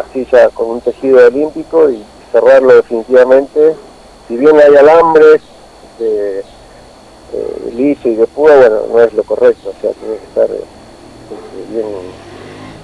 [0.00, 2.00] así ya con un tejido olímpico y
[2.30, 3.74] cerrarlo definitivamente,
[4.28, 5.42] si bien hay alambres
[5.98, 6.44] de
[7.74, 11.72] liso y de púa, bueno, no es lo correcto, o sea, tiene que estar este,
[11.72, 11.86] bien,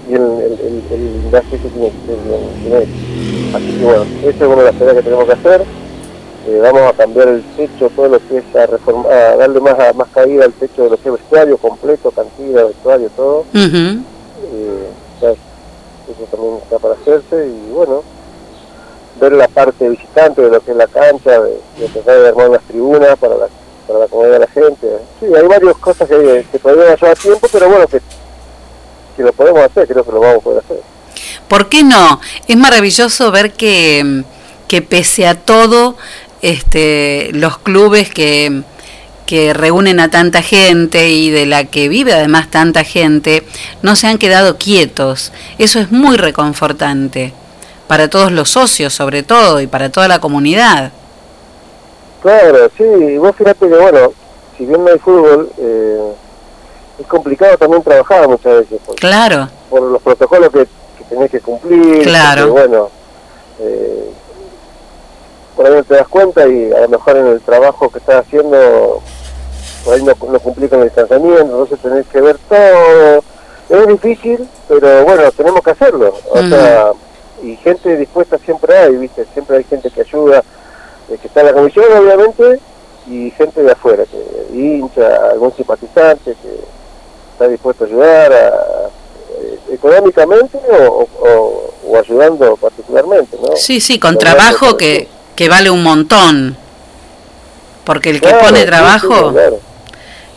[0.08, 3.54] bien el, el, el blindaje ese tiene que ser bien, bien.
[3.54, 5.64] Así que bueno, esa es una de las tareas que tenemos que hacer.
[6.46, 9.78] Eh, vamos a cambiar el techo, todo lo que es a, reforma- a darle más,
[9.78, 13.44] a- más caída al techo de lo que es vestuario completo, cantina, vestuario, todo.
[14.52, 14.88] Eh,
[15.20, 18.02] ya eso también está para hacerse y bueno,
[19.20, 22.48] ver la parte visitante de lo que es la cancha, de, de tratar de armar
[22.48, 23.46] unas tribunas para la,
[23.86, 24.88] para la comodidad de la gente.
[25.20, 28.00] Sí, hay varias cosas que, que todavía llevar tiempo, pero bueno, que
[29.14, 30.80] si lo podemos hacer, creo que lo vamos a poder hacer.
[31.48, 32.18] ¿Por qué no?
[32.48, 34.24] Es maravilloso ver que,
[34.68, 35.96] que pese a todo,
[36.42, 38.62] este, los clubes que,
[39.26, 43.44] que reúnen a tanta gente y de la que vive además tanta gente,
[43.82, 45.32] no se han quedado quietos.
[45.58, 47.32] Eso es muy reconfortante
[47.86, 50.92] para todos los socios sobre todo y para toda la comunidad.
[52.22, 54.12] Claro, sí, vos fíjate que bueno,
[54.56, 56.12] si bien no hay fútbol, eh,
[57.00, 58.80] es complicado también trabajar muchas veces.
[58.84, 60.66] Por, Claro, por los protocolos que,
[60.98, 62.02] que tenés que cumplir.
[62.02, 62.52] Claro.
[62.52, 62.90] bueno,
[63.58, 64.10] eh,
[65.56, 68.24] por ahí no te das cuenta y a lo mejor en el trabajo que estás
[68.26, 69.00] haciendo,
[69.84, 73.22] por ahí no, no cumplís con el distanciamiento, entonces tenés que ver todo.
[73.68, 76.12] Es difícil, pero bueno, tenemos que hacerlo.
[76.30, 76.92] O sea,
[77.42, 79.24] y gente dispuesta siempre hay, ¿viste?
[79.32, 80.42] Siempre hay gente que ayuda,
[81.08, 82.58] eh, que está en la comisión, obviamente,
[83.08, 86.60] y gente de afuera, que hincha, algún simpatizante que
[87.32, 88.88] está dispuesto a ayudar a-
[89.40, 93.56] eh, económicamente o, o- o ayudando particularmente, ¿no?
[93.56, 96.56] sí, sí, con trabajo que, que vale un montón.
[97.84, 99.60] Porque el que Claro, pone trabajo sí, claro.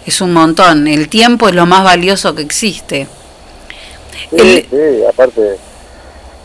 [0.06, 0.88] es un montón.
[0.88, 3.08] El tiempo es lo más valioso que existe.
[4.30, 4.68] Sí, El-
[5.00, 5.58] sí, aparte,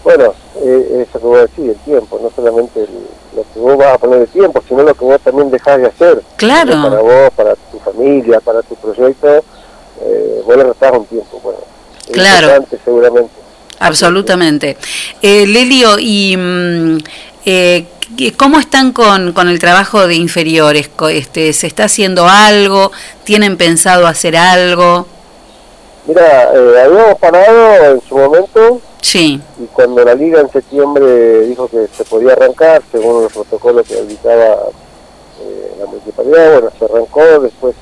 [0.04, 0.34] bueno,
[0.64, 3.98] eh, eso que vos decís, el tiempo, no solamente el- lo que vos vas a
[3.98, 6.22] poner de tiempo, sino lo que vos también dejás de hacer.
[6.36, 6.82] Claro.
[6.82, 9.44] Para vos, para tu familia, para tu proyecto,
[10.02, 11.58] eh, vos le restás un tiempo, bueno.
[12.06, 12.46] es Claro.
[12.48, 13.30] importante, seguramente.
[13.80, 14.76] Absolutamente.
[15.22, 16.98] Eh, Lelio, ¿y mm,
[17.50, 17.86] eh,
[18.36, 20.90] cómo están con, con el trabajo de inferiores?
[21.10, 22.92] Este, ¿Se está haciendo algo?
[23.24, 25.06] ¿Tienen pensado hacer algo?
[26.06, 29.40] Mira, eh, habíamos parado en su momento Sí.
[29.58, 33.96] y cuando la liga en septiembre dijo que se podía arrancar según los protocolos que
[33.98, 34.56] habilitaba
[35.40, 37.74] eh, la municipalidad, bueno, se arrancó, después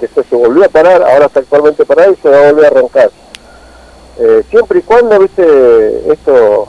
[0.00, 2.68] después se volvió a parar, ahora está actualmente parado y se va a volver a
[2.68, 3.10] arrancar.
[4.18, 6.66] Eh, siempre y cuando, viste, esto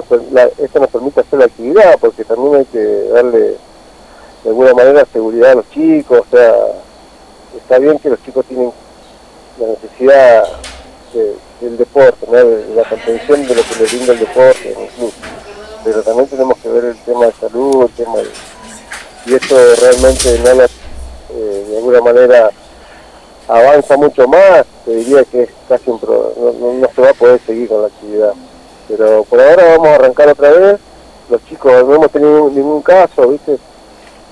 [0.00, 2.78] esto nos permite hacer la actividad, porque también hay que
[3.12, 3.38] darle
[4.42, 6.54] de alguna manera seguridad a los chicos, o sea,
[7.56, 8.72] está bien que los chicos tienen
[9.58, 10.44] la necesidad
[11.12, 12.26] de- del deporte,
[12.74, 15.10] la contención de lo que les brinda el deporte en.
[15.84, 18.28] Pero también tenemos que ver el tema de salud, el tema de...
[19.26, 22.50] Y esto realmente no la- eh, de alguna manera
[23.48, 27.68] avanza mucho más, te diría que casi un no- no se va a poder seguir
[27.68, 28.32] con la actividad.
[28.88, 30.80] Pero por ahora vamos a arrancar otra vez,
[31.30, 33.58] los chicos no hemos tenido ningún caso, ¿viste?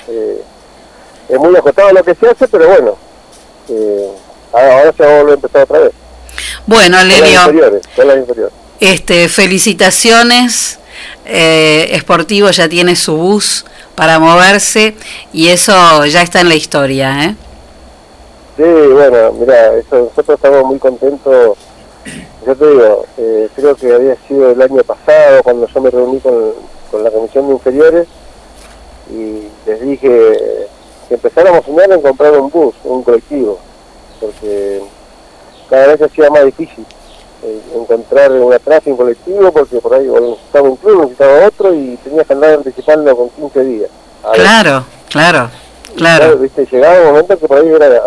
[0.09, 0.43] Eh,
[1.29, 2.97] es muy acotado lo que se hace, pero bueno,
[3.69, 4.09] eh,
[4.53, 5.93] ahora se va a volver a empezar otra vez.
[6.67, 7.81] Bueno, Lelio,
[8.81, 10.79] este, felicitaciones.
[11.25, 14.95] Eh, Sportivo ya tiene su bus para moverse
[15.33, 17.37] y eso ya está en la historia, ¿eh?
[18.57, 21.57] Sí, bueno, mira, eso, nosotros estamos muy contentos.
[22.47, 26.21] Yo te digo, eh, creo que había sido el año pasado cuando yo me reuní
[26.21, 26.53] con,
[26.91, 28.09] con la Comisión de Inferiores
[29.11, 30.09] y les dije
[31.09, 33.59] que empezáramos a soñar en comprar un bus, un colectivo,
[34.21, 34.83] porque
[35.69, 36.85] cada vez hacía más difícil
[37.45, 41.75] eh, encontrar una traza en colectivo porque por ahí o necesitaba un club, necesitaba otro
[41.75, 43.91] y tenías que andar anticipando con 15 días.
[44.33, 45.51] Claro, claro,
[45.97, 46.39] claro.
[46.39, 46.67] ¿viste?
[46.71, 48.03] Llegaba un momento que por ahí era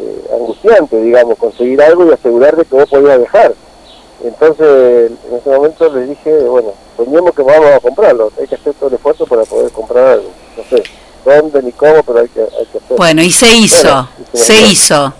[0.00, 3.54] eh, angustiante, digamos, conseguir algo y asegurar de que vos podías dejar.
[4.24, 8.74] Entonces, en ese momento les dije, bueno, soñemos que vamos a comprarlo, hay que hacer
[8.74, 10.30] todo el esfuerzo para poder comprar algo.
[10.56, 10.82] No sé
[11.24, 12.96] dónde ni cómo, pero hay que, hay que hacer.
[12.96, 15.14] Bueno, y se hizo, Bueno, y se hizo,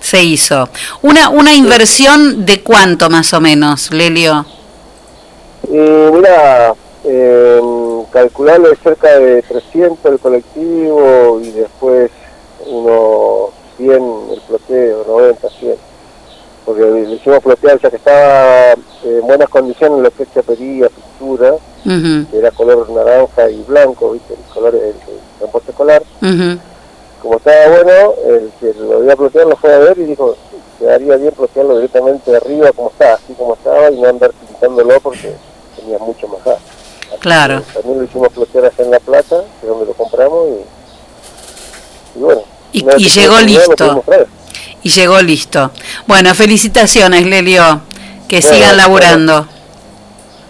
[0.00, 0.68] se hizo.
[1.02, 4.44] Una, una inversión de cuánto más o menos, Lelio.
[5.68, 6.74] Y mira,
[7.04, 7.60] eh,
[8.14, 12.10] es cerca de 300 el colectivo y después
[12.66, 14.02] unos 100
[14.32, 15.76] el ploteo, 90, 100.
[16.64, 20.88] Porque le hicimos plotear ya que estaba eh, en buenas condiciones lo que es chapería,
[20.88, 21.56] pintura,
[22.30, 24.34] que era color naranja y blanco, ¿viste?
[24.34, 24.94] El color del
[25.38, 26.02] transporte escolar.
[27.20, 30.36] Como estaba bueno, el que lo iba a plotear lo fue a ver y dijo,
[30.78, 35.00] quedaría bien plotearlo directamente de arriba como está, así como estaba, y no andar pintándolo
[35.00, 35.34] porque
[35.76, 36.58] tenía mucho más gas.
[37.20, 37.62] Claro.
[37.72, 42.22] También lo hicimos plotear allá en La Plata, que es donde lo compramos, y, y
[42.22, 42.53] bueno.
[42.74, 44.04] Y- llegó listo.
[44.82, 45.70] Y llegó listo.
[46.06, 47.80] Bueno, felicitaciones, Lelio.
[48.28, 49.48] Que Bueno, sigan laburando.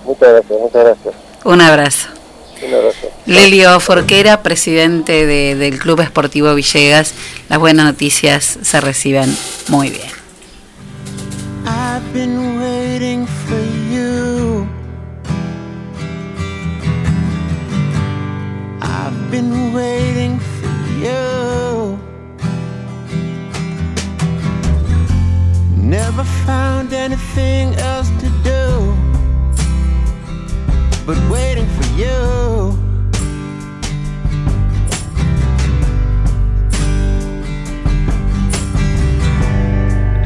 [0.05, 1.15] Muchas gracias, muchas gracias.
[1.45, 2.09] Un abrazo.
[2.67, 2.99] Un abrazo.
[3.27, 7.13] Lelio Forquera, presidente de- del Club Esportivo Villegas.
[7.49, 9.37] Las buenas noticias se reciben
[9.69, 10.09] muy bien.
[11.67, 13.74] I've been waiting for you.
[26.01, 28.65] Never found anything else to do
[31.07, 32.77] but waiting for you.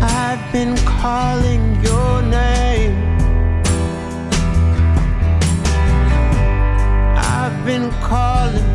[0.00, 2.96] I've been calling your name.
[7.14, 8.67] I've been calling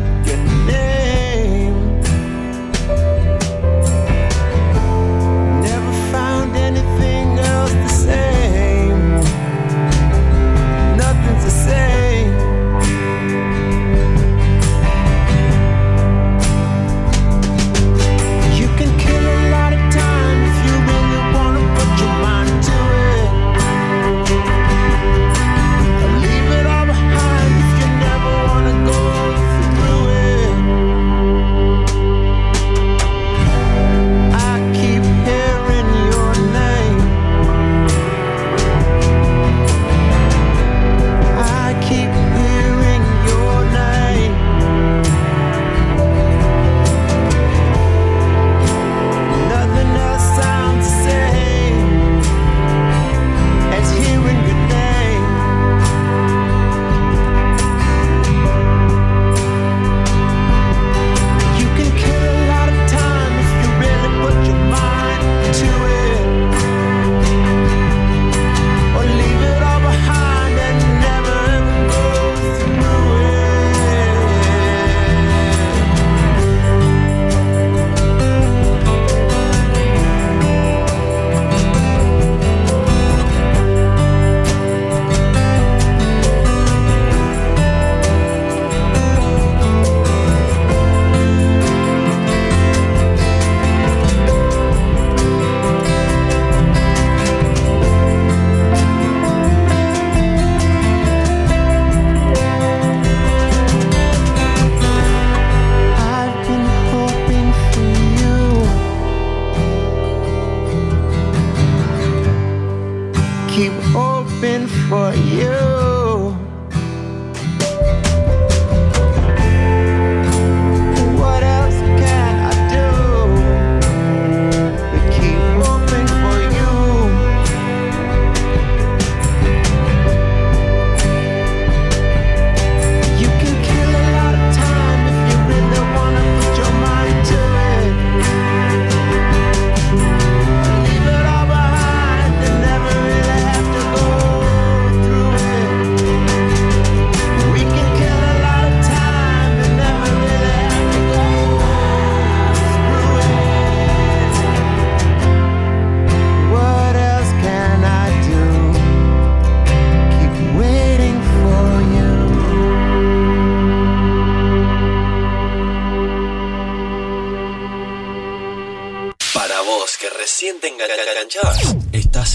[113.54, 116.03] Keep hoping for you.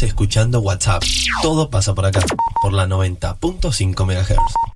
[0.04, 1.04] Escuchando WhatsApp.
[1.42, 2.22] Todo pasa por acá,
[2.62, 4.69] por la 90.5 MHz.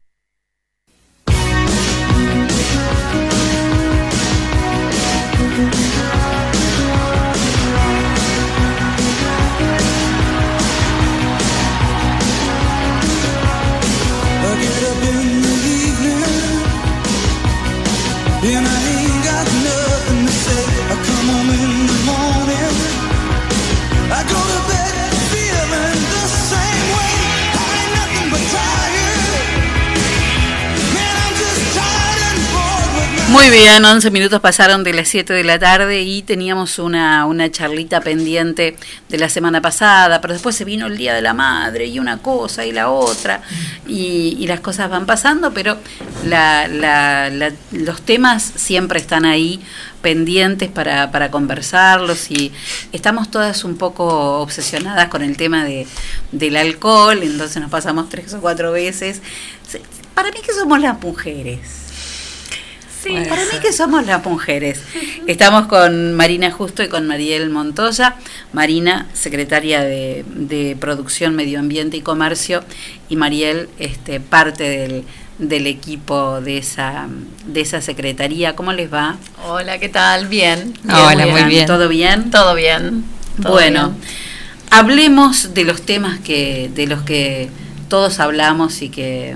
[33.57, 38.01] Bien, 11 minutos pasaron de las 7 de la tarde y teníamos una, una charlita
[38.01, 38.75] pendiente
[39.09, 42.17] de la semana pasada, pero después se vino el Día de la Madre y una
[42.19, 43.41] cosa y la otra,
[43.87, 45.77] y, las cosas van pasando, pero
[46.25, 49.61] la, la- la- los temas siempre están ahí
[50.01, 52.51] pendientes para, para conversarlos y
[52.91, 55.87] estamos todas un poco obsesionadas con el tema de,
[56.31, 59.21] del alcohol, entonces nos pasamos tres o cuatro veces.
[60.15, 61.82] Para mí que somos las mujeres.
[63.03, 64.81] Sí, para mí que somos las mujeres.
[65.27, 68.15] Estamos con Marina Justo y con Mariel Montoya.
[68.53, 72.63] Marina, secretaria de, de Producción, Medio Ambiente y Comercio,
[73.09, 75.03] y Mariel, este, parte del,
[75.37, 77.07] del equipo de esa,
[77.45, 78.55] de esa secretaría.
[78.55, 79.17] ¿Cómo les va?
[79.45, 80.27] Hola, ¿qué tal?
[80.27, 80.73] Bien.
[80.85, 81.65] Hola, muy bien.
[81.65, 82.31] ¿Todo bien?
[82.31, 83.03] Todo bien.
[83.41, 84.01] todo bueno, bien.
[84.69, 87.49] hablemos de los temas que de los que
[87.89, 89.35] todos hablamos y que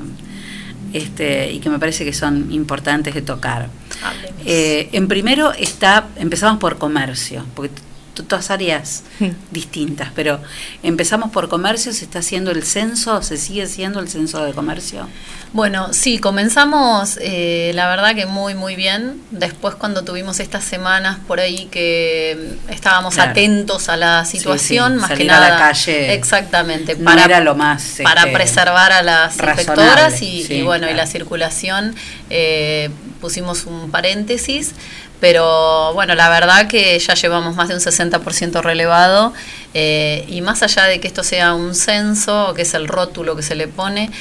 [0.93, 3.69] este y que me parece que son importantes de tocar.
[4.03, 4.41] Hablemos.
[4.45, 7.86] Eh, en primero está empezamos por comercio, porque
[8.23, 9.03] todas áreas
[9.51, 10.39] distintas, pero
[10.83, 15.07] empezamos por comercio, se está haciendo el censo, se sigue haciendo el censo de comercio.
[15.53, 19.21] Bueno, sí, comenzamos, eh, la verdad que muy, muy bien.
[19.31, 23.31] Después cuando tuvimos estas semanas por ahí que estábamos Claro.
[23.31, 25.49] atentos a la Sí, situación, sí, más que salir a nada.
[25.51, 30.43] la calle Exactamente, no para, era lo más, para este, preservar a las inspectoras y,
[30.43, 31.95] sí, y bueno, y la circulación,
[32.29, 32.89] eh,
[33.21, 34.73] pusimos un paréntesis.
[35.19, 39.33] Pero bueno, la verdad que ya llevamos más de un 60% relevado
[39.73, 43.41] eh, y más allá de que esto sea un censo, que es el rótulo que
[43.41, 44.11] se le pone,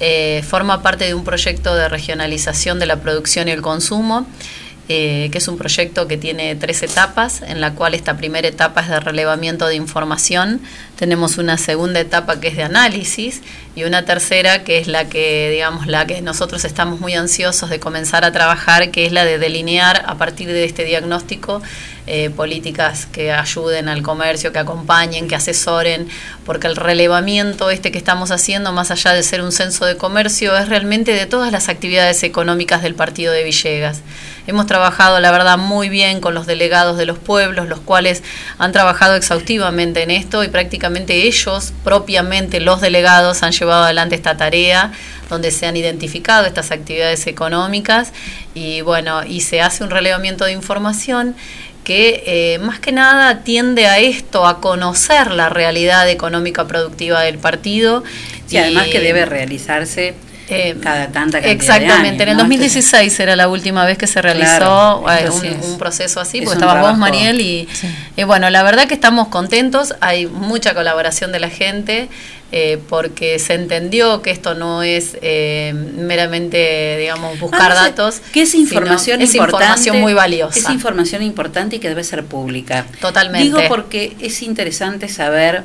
[0.00, 4.26] eh, forma parte de un proyecto de regionalización de la producción y el consumo,
[4.88, 8.82] eh, que es un proyecto que tiene tres etapas, en la cual esta primera etapa
[8.82, 10.60] es de relevamiento de información,
[11.04, 13.42] tenemos una segunda etapa que es de análisis
[13.76, 17.78] y una tercera que es la que, digamos, la que nosotros estamos muy ansiosos de
[17.78, 21.60] comenzar a trabajar, que es la de delinear a partir de este diagnóstico
[22.06, 26.08] eh, políticas que ayuden al comercio, que acompañen, que asesoren,
[26.46, 30.56] porque el relevamiento este que estamos haciendo, más allá de ser un censo de comercio,
[30.56, 34.00] es realmente de todas las actividades económicas del partido de Villegas.
[34.46, 38.22] Hemos trabajado, la verdad, muy bien con los delegados de los pueblos, los cuales
[38.58, 44.36] han trabajado exhaustivamente en esto y prácticamente ellos, propiamente los delegados, han llevado adelante esta
[44.36, 44.92] tarea
[45.28, 48.12] donde se han identificado estas actividades económicas
[48.54, 51.34] y bueno, y se hace un relevamiento de información
[51.84, 57.38] que eh, más que nada atiende a esto, a conocer la realidad económica productiva del
[57.38, 58.02] partido.
[58.50, 60.14] Y además que debe realizarse
[60.48, 62.42] Eh, cada tanta cantidad Exactamente, de en el años, ¿no?
[62.44, 65.64] 2016 era la última vez que se realizó Claro, eh, un, es.
[65.66, 66.98] un proceso así, Es porque estabas vos.
[66.98, 67.66] Mariel, y,
[68.16, 72.08] y bueno, la verdad que estamos contentos, hay mucha colaboración de la gente,
[72.52, 77.80] eh, porque se entendió que esto no es eh, meramente, digamos, buscar Ah, no sé,
[77.90, 78.20] datos.
[78.32, 80.58] que es sino información es importante, información muy valiosa.
[80.58, 82.84] Es información importante y que debe ser pública.
[83.00, 83.44] Totalmente.
[83.44, 85.62] Digo porque es interesante saber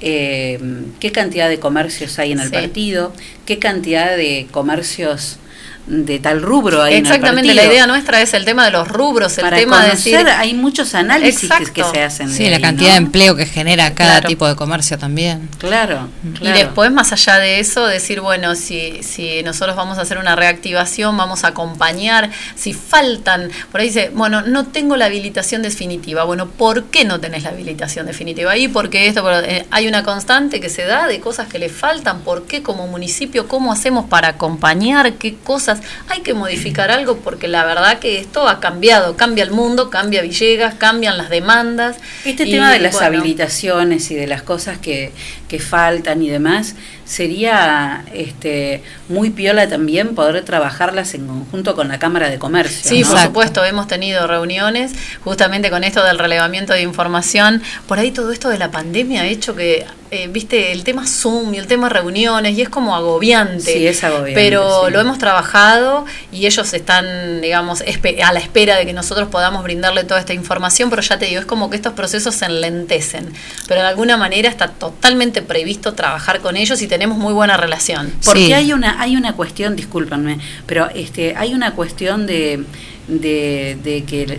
[0.00, 0.58] eh,
[1.00, 2.52] qué cantidad de comercios hay en el Sí.
[2.54, 3.12] partido,
[3.46, 5.38] qué cantidad de comercios
[5.86, 8.88] de tal rubro hay Exactamente, en el la idea nuestra es el tema de los
[8.88, 10.28] rubros, el Para tema de conocer, decir...
[10.36, 12.28] hay muchos análisis que, se hacen.
[12.28, 12.94] de Sí, la ahí, cantidad ¿no?
[12.94, 14.28] de empleo que genera cada Claro.
[14.28, 15.48] tipo de comercio también.
[15.58, 16.08] Claro,
[16.40, 20.34] Y después, más allá de eso, decir, bueno, si, si nosotros vamos a hacer una
[20.34, 26.24] reactivación, vamos a acompañar, si faltan, por ahí dice, bueno, no tengo la habilitación definitiva.
[26.24, 28.68] Bueno, ¿por qué no tenés la habilitación definitiva ahí?
[28.68, 32.20] Porque esto, pero, eh, hay una constante que se da de cosas que le faltan.
[32.20, 33.46] ¿Por qué como municipio?
[33.48, 35.14] ¿Cómo hacemos para acompañar?
[35.14, 35.75] ¿Qué cosas?
[36.08, 39.16] Hay que modificar algo porque la verdad que esto ha cambiado.
[39.16, 41.96] Cambia el mundo, cambia Villegas, cambian las demandas.
[42.24, 45.12] Este Y, tema de las bueno, habilitaciones y de las cosas que,
[45.48, 46.74] que faltan y demás,
[47.06, 52.90] sería este muy piola también poder trabajarlas en conjunto con la Cámara de Comercio.
[52.90, 53.10] Sí, ¿no?
[53.10, 54.92] por supuesto, hemos tenido reuniones
[55.24, 57.62] justamente con esto del relevamiento de información.
[57.86, 61.54] Por ahí todo esto de la pandemia ha hecho que, eh, viste, el tema Zoom
[61.54, 63.72] y el tema reuniones, y es como agobiante.
[63.72, 64.92] Sí, es agobiante, Pero sí.
[64.92, 70.04] lo hemos trabajado y ellos están, digamos, a la espera de que nosotros podamos brindarle
[70.04, 73.32] toda esta información, pero ya te digo, es como que estos procesos se enlentecen.
[73.68, 78.10] Pero de alguna manera está totalmente previsto trabajar con ellos y tenemos muy buena relación.
[78.24, 82.64] Porque hay una hay una cuestión, discúlpanme, pero este hay una cuestión de,
[83.06, 84.38] de, de que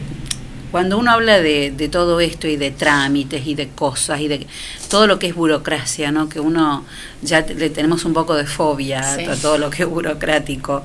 [0.71, 4.47] cuando uno habla de, de todo esto y de trámites y de cosas y de
[4.89, 6.27] todo lo que es burocracia, ¿no?
[6.29, 6.83] Que uno
[7.21, 9.23] ya le tenemos un poco de fobia Sí.
[9.25, 10.83] a todo lo que es burocrático.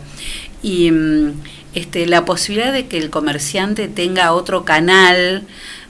[0.63, 1.33] Y mm,
[1.75, 5.43] este la posibilidad de que el comerciante tenga otro canal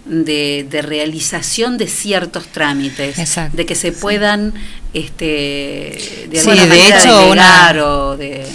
[0.04, 3.56] de, de realización de ciertos trámites, Exacto.
[3.56, 4.52] de que se puedan
[4.94, 5.24] este
[6.28, 8.46] de Sí, alguna de manera hecho, delegar una- o de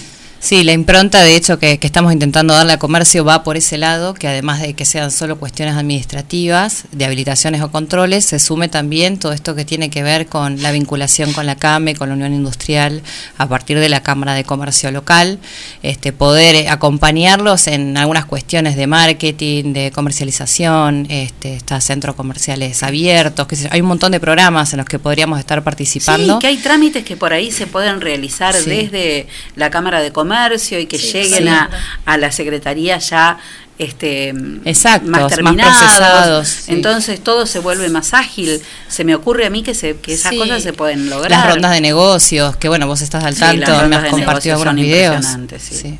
[0.48, 3.78] Sí, la impronta, de hecho, que, que estamos intentando darle a comercio va por ese
[3.78, 8.69] lado, que además de que sean solo cuestiones administrativas, de habilitaciones o controles, se sume
[8.69, 12.15] también todo esto que tiene que ver con la vinculación con la CAME, con la
[12.15, 13.02] Unión Industrial,
[13.38, 15.38] a partir de la Cámara de Comercio Local,
[15.84, 23.48] este, poder acompañarlos en algunas cuestiones de marketing, de comercialización, este, está centros comerciales abiertos,
[23.49, 23.69] sé yo.
[23.74, 26.36] hay un montón de programas en los que podríamos estar participando.
[26.36, 28.69] Sí, que hay trámites que por ahí se pueden realizar Sí.
[28.69, 30.36] desde la Cámara de Comercio
[30.80, 31.49] y que Sí, lleguen sí.
[31.49, 31.69] a,
[32.05, 33.38] a la Secretaría ya
[33.80, 34.30] este
[34.65, 35.77] Exactos, más más terminados.
[35.77, 36.72] procesados, sí.
[36.73, 38.59] Entonces todo se vuelve más ágil.
[38.88, 40.38] Se me ocurre a mí que, se, que esas Sí.
[40.38, 41.31] cosas se pueden lograr.
[41.31, 44.09] Las rondas de negocios, que bueno, vos estás al Sí, tanto, las me has de
[44.09, 45.15] compartido algunos son videos.
[45.15, 45.99] impresionantes, sí.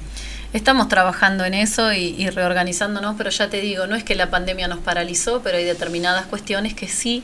[0.54, 4.30] Estamos trabajando en eso y, y reorganizándonos, pero ya te digo, no es que la
[4.32, 7.22] pandemia nos paralizó, pero hay determinadas cuestiones que sí,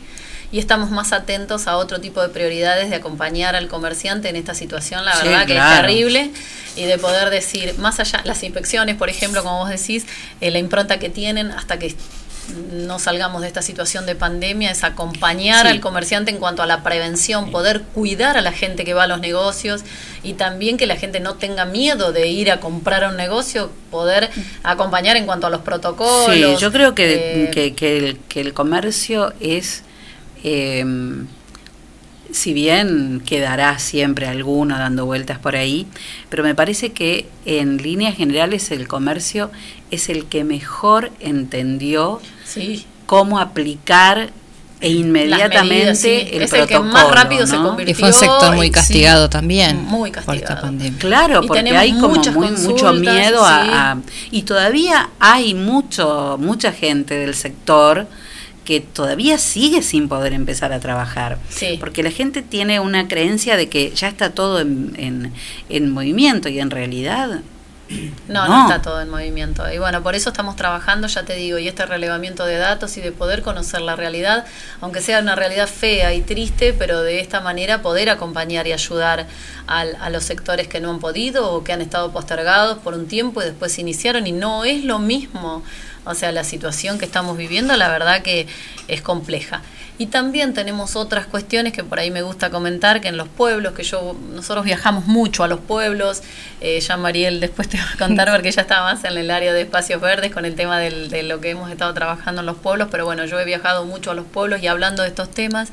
[0.53, 4.53] y estamos más atentos a otro tipo de prioridades de acompañar al comerciante en esta
[4.53, 5.73] situación, la Sí, verdad que claro.
[5.73, 6.31] es terrible,
[6.75, 10.05] y de poder decir, más allá, las inspecciones, por ejemplo, como vos decís,
[10.41, 11.95] eh, la impronta que tienen hasta que
[12.73, 15.71] no salgamos de esta situación de pandemia es acompañar Sí.
[15.71, 19.07] al comerciante en cuanto a la prevención, poder cuidar a la gente que va a
[19.07, 19.81] los negocios
[20.23, 23.71] y también que la gente no tenga miedo de ir a comprar a un negocio,
[23.89, 24.29] poder
[24.61, 26.35] acompañar en cuanto a los protocolos.
[26.35, 29.83] Sí, yo creo que, eh, que, que el, que el comercio es,
[30.43, 30.85] eh,
[32.31, 35.85] si bien quedará siempre alguno dando vueltas por ahí,
[36.29, 39.51] pero me parece que en líneas generales el comercio
[39.91, 42.85] es el que mejor entendió Sí.
[43.05, 44.31] cómo aplicar
[44.81, 46.27] e inmediatamente medidas, sí.
[46.31, 46.91] el Es el que protocolo.
[46.91, 47.91] más rápido se convirtió.
[47.91, 50.61] Y fue un sector muy castigado sí, también muy por esta castigado.
[50.61, 50.99] pandemia.
[50.99, 53.69] Claro, Y porque hay como muy- mucho miedo a, sí.
[53.71, 53.97] a-
[54.31, 58.07] y todavía hay mucho mucha gente del sector
[58.65, 61.37] que todavía sigue sin poder empezar a trabajar.
[61.49, 61.77] Sí.
[61.79, 65.33] Porque la gente tiene una creencia de que ya está todo en, en,
[65.69, 67.41] en movimiento y en realidad
[68.27, 69.71] No, no, está todo en movimiento.
[69.71, 73.01] Y bueno, por eso estamos trabajando, ya te digo, y este relevamiento de datos y
[73.01, 74.45] de poder conocer la realidad,
[74.81, 79.27] aunque sea una realidad fea y triste, pero de esta manera poder acompañar y ayudar
[79.67, 83.05] al- a los sectores que no han podido o que han estado postergados por un
[83.07, 85.63] tiempo y después se iniciaron y no es lo mismo.
[86.05, 88.47] O sea, la situación que estamos viviendo, la verdad que
[88.87, 89.61] es compleja.
[89.99, 93.73] Y también tenemos otras cuestiones que por ahí me gusta comentar, que en los pueblos,
[93.73, 96.23] que yo nosotros viajamos mucho a los pueblos,
[96.61, 99.53] eh, ya Mariel después te va a contar porque ella está más en el área
[99.53, 102.57] de espacios verdes con el tema del- de lo que hemos estado trabajando en los
[102.57, 105.69] pueblos, pero bueno, yo he viajado mucho a los pueblos y hablando de estos temas,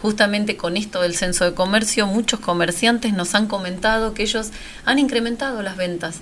[0.00, 4.50] justamente con esto del censo de comercio, muchos comerciantes nos han comentado que ellos
[4.84, 6.20] han incrementado las ventas.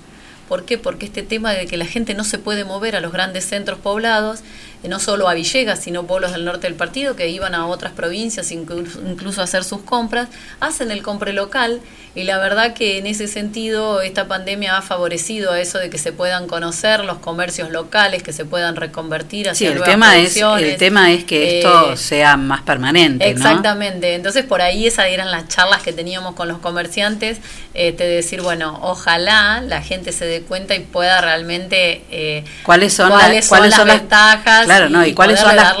[0.53, 0.77] ¿Por qué?
[0.77, 3.79] Porque este tema de que la gente no se puede mover a los grandes centros
[3.79, 4.41] poblados,
[4.83, 7.93] eh, no solo a Villegas, sino pueblos del norte del partido que iban a otras
[7.93, 10.27] provincias incluso, incluso a hacer sus compras,
[10.59, 11.81] hacen el compre local
[12.15, 15.97] y la verdad que en ese sentido esta pandemia ha favorecido a eso de que
[15.97, 20.17] se puedan conocer los comercios locales, que se puedan reconvertir hacia sí, el nuevas tema
[20.17, 23.31] es el tema es que esto Eh, sea más permanente, ¿no?
[23.31, 27.39] Exactamente, entonces por ahí esas eran las charlas que teníamos con los comerciantes,
[27.73, 32.93] eh, de decir, bueno, ojalá la gente se dé cuenta y pueda realmente eh, ¿Cuáles
[32.93, 35.75] son, cuáles son cuáles las son las ventajas Claro, no, y cuáles son las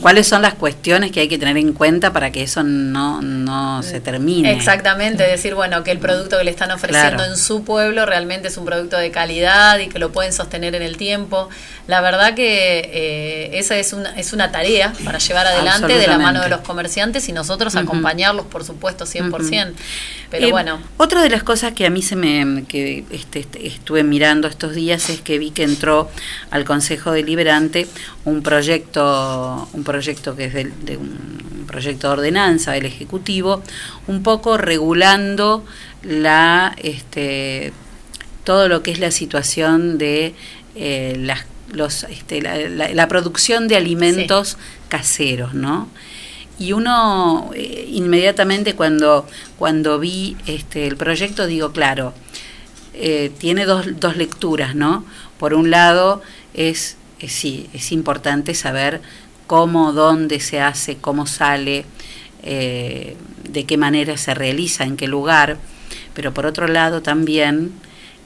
[0.00, 3.82] cuáles son las cuestiones que hay que tener en cuenta para que eso no no
[3.82, 4.52] se termine.
[4.52, 7.32] Exactamente, decir, bueno, que el producto que le están ofreciendo Claro.
[7.32, 10.82] en su pueblo realmente es un producto de calidad y que lo pueden sostener en
[10.82, 11.48] el tiempo.
[11.86, 16.18] La verdad que eh, esa es una, es una tarea para llevar adelante de la
[16.18, 19.72] mano de los comerciantes y nosotros acompañarlos, por supuesto, 100%.
[20.30, 23.66] Pero Eh, bueno, Otra de las cosas que a mí se me que este, este,
[23.88, 26.10] estuve mirando estos días es que vi que entró
[26.50, 27.88] al Consejo Deliberante
[28.26, 33.62] un proyecto, un proyecto que es de, un proyecto de ordenanza del Ejecutivo,
[34.06, 35.64] un poco regulando
[36.02, 37.72] la este
[38.44, 40.34] todo lo que es la situación de
[40.74, 44.58] eh, las los este, la, la- la producción de alimentos
[44.90, 45.88] caseros, ¿no?
[46.58, 49.26] Y uno eh, inmediatamente cuando,
[49.58, 52.12] cuando vi este, el proyecto digo, claro,
[53.00, 55.04] eh, tiene dos, dos lecturas, ¿no?
[55.38, 56.20] Por un lado
[56.52, 59.00] es, es, sí, es importante saber
[59.46, 61.84] cómo, dónde se hace, cómo sale,
[62.42, 63.16] eh,
[63.48, 65.58] de qué manera se realiza, en qué lugar,
[66.12, 67.72] pero por otro lado también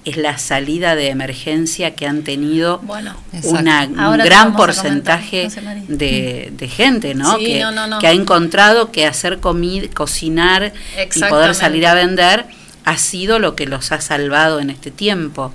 [0.06, 5.48] es la salida de emergencia que han tenido Bueno, una, un gran comentar, porcentaje
[5.86, 7.36] de, de gente, ¿no?
[7.36, 7.98] Sí, que, no, no, no.
[7.98, 10.72] que ha encontrado que hacer comida, cocinar
[11.14, 12.46] y poder salir a vender
[12.84, 15.52] ha sido lo que los ha salvado en este tiempo.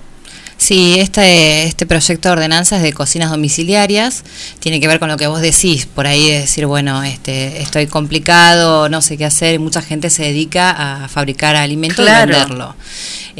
[0.58, 4.24] Sí, este, este proyecto de ordenanza es de cocinas domiciliarias,
[4.58, 7.86] tiene que ver con lo que vos decís, por ahí de decir, bueno, este, estoy
[7.86, 10.70] complicado, no sé qué hacer, mucha gente se dedica
[11.04, 12.32] a fabricar alimentos Claro.
[12.32, 12.74] y venderlo.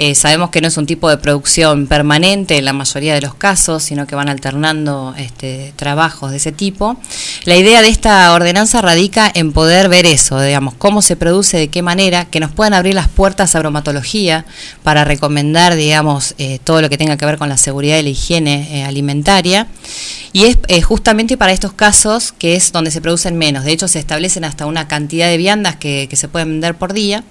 [0.01, 3.35] Eh, sabemos que no es un tipo de producción permanente en la mayoría de los
[3.35, 6.97] casos, sino que van alternando este, trabajos de ese tipo.
[7.47, 11.67] La idea de esta ordenanza radica en poder ver eso, digamos, cómo se produce, de
[11.67, 14.45] qué manera, que nos puedan abrir las puertas a bromatología
[14.85, 18.09] para recomendar, digamos, eh, todo lo que tenga que ver con la seguridad y la
[18.11, 19.67] higiene eh, alimentaria.
[20.33, 23.65] Y es eh, justamente para estos casos que es donde se producen menos.
[23.65, 27.25] De hecho, se establecen hasta una cantidad de viandas que, se pueden vender por día.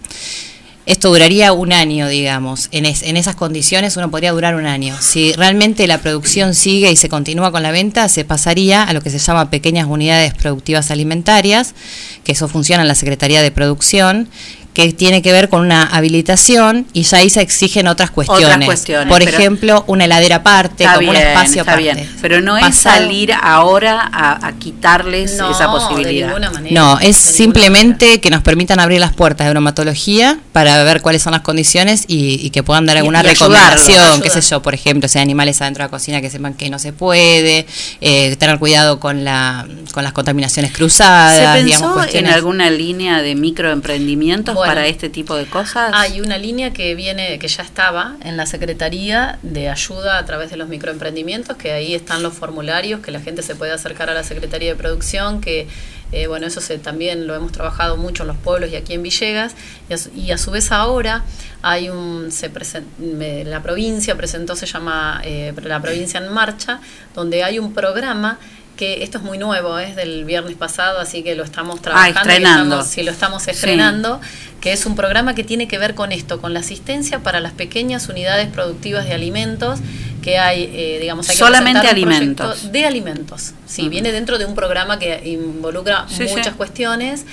[0.85, 2.69] Esto duraría un año, digamos.
[2.71, 4.95] En, en esas condiciones uno podría durar un año.
[5.01, 9.01] Si realmente la producción sigue y se continúa con la venta, se pasaría a lo
[9.01, 11.75] que se llama pequeñas unidades productivas alimentarias,
[12.23, 14.29] que eso funciona en la Secretaría de Producción,
[14.77, 18.63] que tiene que ver con una habilitación y ya ahí se exigen otras cuestiones.
[18.67, 21.93] cuestiones, Por ejemplo, una heladera aparte, como bien, un espacio está aparte.
[21.95, 22.09] bien.
[22.21, 26.27] Pero no es salir ahora a, a quitarles No, esa de posibilidad.
[26.27, 26.75] ninguna manera.
[26.79, 31.31] No, es simplemente que nos permitan abrir las puertas de bromatología para ver cuáles son
[31.31, 35.09] las condiciones y, y que puedan dar alguna y recomendación, qué sé yo, por ejemplo,
[35.09, 37.65] si hay animales adentro de la cocina que sepan que no se puede,
[38.01, 42.33] eh, tener cuidado con la con las contaminaciones cruzadas, ¿Se digamos, pensó en cuestiones.
[42.33, 44.66] alguna línea de microemprendimientos Bueno.
[44.67, 45.91] Para este tipo de cosas?
[45.95, 50.49] Hay una línea que viene, que ya estaba en la Secretaría de Ayuda a través
[50.51, 54.13] de los microemprendimientos, que ahí están los formularios, que la gente se puede acercar a
[54.13, 55.67] la Secretaría de Producción, que
[56.13, 59.03] eh, bueno, eso se, también lo hemos trabajado mucho en los pueblos y aquí en
[59.03, 59.55] Villegas,
[59.89, 61.23] y a, su- y a su vez ahora
[61.61, 66.79] hay un, se presen- me- la provincia presentó, se llama eh, La Provincia en Marcha,
[67.13, 68.39] donde hay un programa
[68.77, 72.13] que esto es muy nuevo, es del viernes pasado, así que lo estamos trabajando.
[72.13, 72.75] y Ah, estrenando.
[72.75, 73.51] estamos- sí, lo estamos Sí.
[73.51, 74.21] estrenando
[74.61, 77.51] que es un programa que tiene que ver con esto, con la asistencia para las
[77.53, 79.79] pequeñas unidades productivas de alimentos
[80.23, 82.71] que hay, eh, digamos, hay que Solamente alimentos.
[82.71, 83.53] de alimentos.
[83.67, 86.35] Sí, viene dentro de un programa que involucra Sí, sí.
[86.35, 87.25] muchas cuestiones.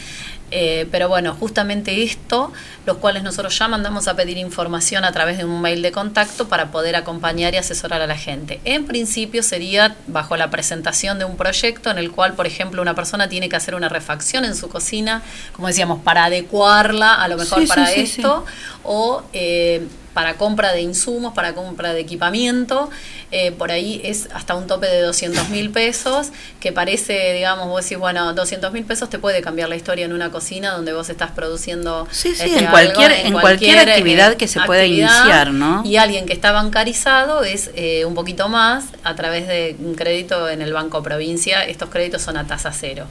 [0.51, 2.53] Eh, pero bueno, justamente esto,
[2.87, 6.49] los cuales nosotros ya mandamos a pedir información a través de un mail de contacto
[6.49, 8.61] para poder acompañar y asesorar a la gente.
[8.65, 12.95] En principio sería bajo la presentación de un proyecto en el cual, por ejemplo, una
[12.95, 15.23] persona tiene que hacer una refacción en su cocina,
[15.53, 18.21] como decíamos, para adecuarla a lo mejor Sí, para sí, sí, sí.
[18.21, 18.45] esto,
[18.83, 22.89] o eh, para compra de insumos, para compra de equipamiento,
[23.37, 26.29] eh, por ahí es hasta un tope de 200 mil pesos,
[26.61, 30.13] que parece, digamos, vos decís, bueno, 200 mil pesos te puede cambiar la historia en
[30.13, 34.35] una cocina donde vos estás produciendo Sí, sí, este, en algo, cualquier- en cualquier actividad
[34.37, 35.83] que se pueda iniciar, ¿no?
[35.85, 40.49] Y alguien que está bancarizado es eh, un poquito más a través de un crédito
[40.49, 41.65] en el Banco Provincia.
[41.65, 43.07] Estos créditos son a tasa cero.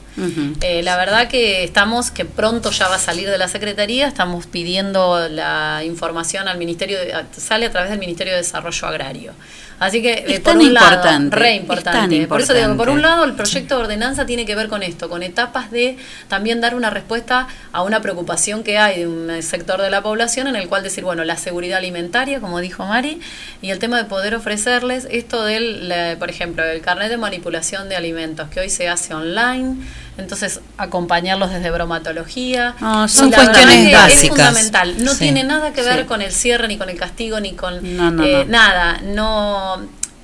[0.62, 4.46] Eh, la verdad que estamos, que pronto ya va a salir de la Secretaría, estamos
[4.46, 9.32] pidiendo la información al Ministerio, de- sale a través del Ministerio de Desarrollo Agrario.
[9.78, 12.18] Así que, eh, Es por tan un lado, importante, re importante.
[12.18, 13.02] tan Por eso digo, por un importante.
[13.02, 15.96] lado, el proyecto de ordenanza tiene que ver con esto, con etapas de
[16.28, 20.46] también dar una respuesta a una preocupación que hay de un sector de la población
[20.46, 23.20] en el cual decir, bueno, la seguridad alimentaria, como dijo Mari,
[23.62, 27.96] y el tema de poder ofrecerles esto del, por ejemplo, el carnet de manipulación de
[27.96, 29.76] alimentos, que hoy se hace online,
[30.18, 32.74] entonces acompañarlos desde bromatología.
[32.78, 34.22] Y son la cuestiones que básicas.
[34.24, 34.94] Es fundamental.
[35.04, 35.18] No Sí.
[35.18, 36.04] tiene nada que ver Sí.
[36.06, 38.50] con el cierre, ni con el castigo, ni con No, no, eh, no.
[38.50, 39.00] nada.
[39.02, 39.80] No,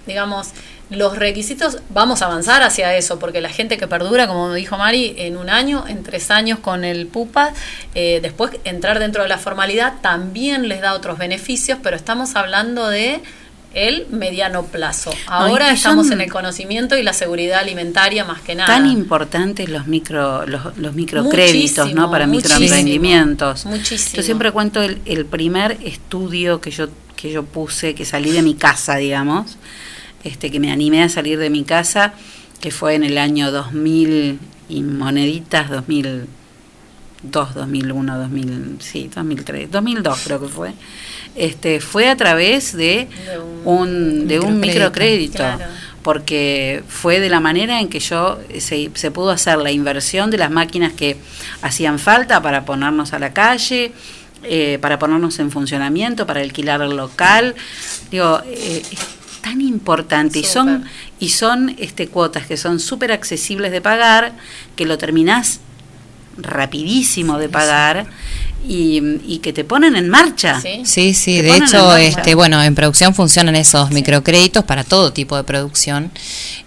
[0.07, 0.49] digamos,
[0.91, 5.15] los requisitos, vamos a avanzar hacia eso, porque la gente que perdura, como dijo Mari,
[5.19, 7.53] en un año, en tres años con el PUPA,
[7.95, 12.89] eh, después entrar dentro de la formalidad también les da otros beneficios, pero estamos hablando
[12.89, 13.21] de
[13.75, 15.13] el mediano plazo.
[15.27, 18.67] Ahora y estamos en el conocimiento y la seguridad alimentaria más que nada.
[18.67, 22.11] Tan importantes los micro los, los microcréditos, Muchísimo, ¿no?
[22.11, 23.67] Para muchísimo, microemprendimientos.
[23.67, 24.17] muchísimo.
[24.17, 28.43] Yo siempre cuento el, el primer estudio que yo que yo puse, que salí de
[28.43, 29.59] mi casa, digamos,
[30.25, 32.15] este que me animé a salir de mi casa,
[32.61, 34.39] que fue en el año 2000
[34.71, 35.69] y moneditas
[37.23, 40.73] 2002, 2001, 2000, sí, 2003, 2002 creo que fue.
[41.37, 43.09] Este fue a través de
[43.65, 45.39] un de un microcrédito.
[45.39, 45.65] Claro.
[46.03, 50.39] porque fue de la manera en que yo se, se pudo hacer la inversión de
[50.39, 51.19] las máquinas que
[51.61, 53.93] hacían falta para ponernos a la calle,
[54.43, 57.55] eh, para ponernos en funcionamiento, para alquilar el local.
[58.11, 58.99] Digo, eh, es
[59.43, 60.85] tan importante y son
[61.19, 64.33] y son este cuotas que son súper accesibles de pagar,
[64.77, 65.61] que lo terminás
[66.43, 68.07] rapidísimo de pagar
[68.67, 70.61] y, y que te ponen en marcha.
[70.61, 75.37] Sí, sí, Te de hecho, este, bueno, en producción funcionan esos microcréditos para todo tipo
[75.37, 76.11] de producción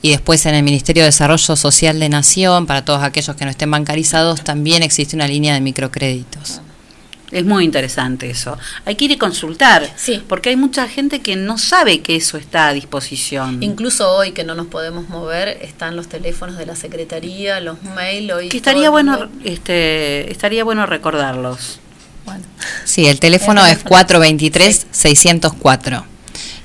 [0.01, 3.51] y después en el Ministerio de Desarrollo Social de Nación, para todos aquellos que no
[3.51, 6.61] estén bancarizados, también existe una línea de microcréditos.
[7.33, 8.57] Es muy interesante eso.
[8.85, 9.89] Hay que ir y consultar,
[10.27, 13.63] porque hay mucha gente que no sabe que eso está a disposición.
[13.63, 18.31] Incluso hoy que no nos podemos mover, están los teléfonos de la secretaría, los mail
[18.31, 18.49] hoy.
[18.49, 21.79] Que estaría el bueno, este, estaría bueno recordarlos.
[22.85, 26.03] Sí, el teléfono es 423-604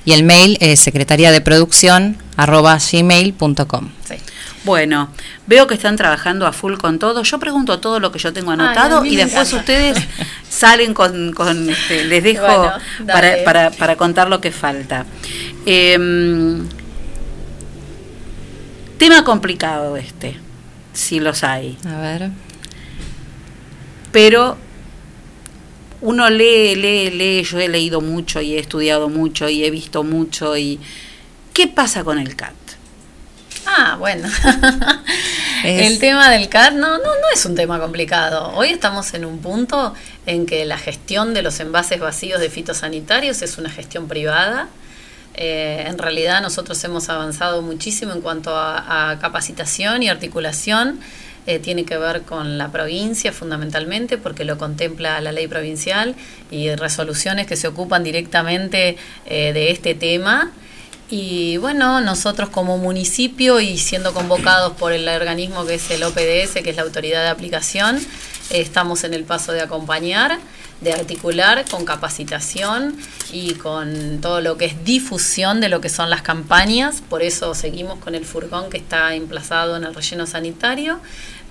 [0.05, 3.89] y el mail es secretaría de producción arroba gmail.com.
[4.69, 5.09] Bueno,
[5.47, 7.23] veo que están trabajando a full con todo.
[7.23, 9.57] Yo pregunto todo lo que yo tengo anotado y después encanta.
[9.57, 10.09] ustedes
[10.51, 12.73] salen con, con, este, les dejo Bueno,
[13.07, 15.07] para, para, para contar lo que falta.
[15.65, 16.69] Em,
[18.99, 20.37] tema complicado este,
[20.93, 21.79] si los hay.
[21.87, 22.31] A ver.
[24.13, 24.59] Pero
[26.03, 30.05] uno lee, lee, lee, yo he leído mucho y he estudiado mucho y he visto
[30.05, 30.79] mucho y
[31.55, 32.68] ¿qué pasa con el CAT?
[33.71, 34.27] Ah, bueno.
[35.65, 38.53] Es- El tema del CAT no, no, no es un tema complicado.
[38.55, 39.93] Hoy estamos en un punto
[40.25, 44.69] en que la gestión de los envases vacíos de fitosanitarios es una gestión privada.
[45.35, 51.01] Eh, en realidad nosotros hemos avanzado muchísimo en cuanto a, a capacitación y articulación.
[51.47, 56.15] Eh, tiene que ver con la provincia fundamentalmente porque lo contempla la ley provincial
[56.51, 58.97] y resoluciones que se ocupan directamente
[59.27, 60.53] eh, de este tema.
[61.11, 66.63] Y bueno, nosotros como municipio y siendo convocados por el organismo que es el OPDS,
[66.63, 67.99] que es la autoridad de aplicación,
[68.51, 70.39] estamos en el paso de acompañar,
[70.83, 72.95] de articular con capacitación
[73.33, 77.03] y con todo lo que es difusión de lo que son las campañas.
[77.09, 81.01] Por eso seguimos con el furgón que está emplazado en el relleno sanitario.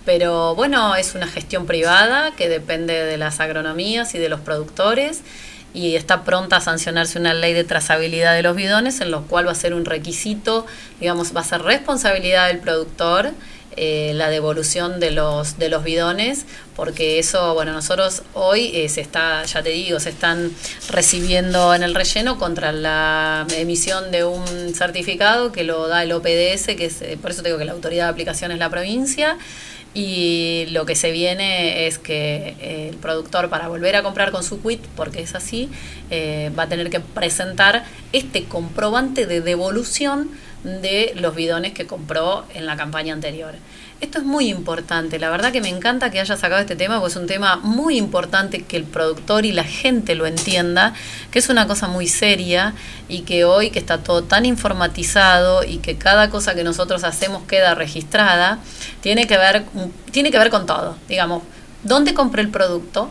[0.06, 5.22] Pero bueno, es una gestión privada que depende de las agronomías y de los productores
[5.78, 9.48] y está pronta a sancionarse una ley de trazabilidad de los bidones, en lo cual
[9.48, 10.66] va a ser un requisito,
[11.00, 13.32] digamos, va a ser responsabilidad del productor
[13.80, 19.02] eh, la devolución de los de los bidones, porque eso, bueno, nosotros hoy eh, se
[19.02, 20.52] está, ya te digo, se están
[20.90, 26.76] recibiendo en el relleno contra la emisión de un certificado que lo da el OPDS,
[26.76, 29.38] que es, eh, por eso te digo que la autoridad de aplicación es la provincia.
[29.94, 34.44] Y lo que se viene es que eh, el productor para volver a comprar con
[34.44, 35.70] su quit, porque es así,
[36.10, 37.84] eh, va a tener que presentar
[38.14, 40.30] este comprobante de devolución
[40.64, 43.56] de los bidones que compró en la campaña anterior.
[44.00, 47.14] Esto es muy importante, la verdad que me encanta que haya sacado este tema, porque
[47.14, 50.94] es un tema muy importante que el productor y la gente lo entienda,
[51.32, 52.76] que es una cosa muy seria
[53.08, 57.42] y que hoy que está todo tan informatizado y que cada cosa que nosotros hacemos
[57.48, 58.60] queda registrada,
[59.02, 59.66] tiene que ver,
[60.12, 60.96] tiene que ver con todo.
[61.10, 61.42] Digamos,
[61.82, 63.10] ¿dónde compré el producto?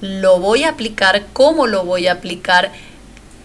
[0.00, 1.26] ¿Lo voy a aplicar?
[1.34, 2.72] ¿Cómo lo voy a aplicar?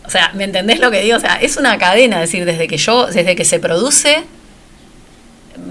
[0.05, 1.17] O sea, ¿me entendés lo que digo?
[1.17, 4.23] O sea, es una cadena, es decir, desde que yo, desde que se produce,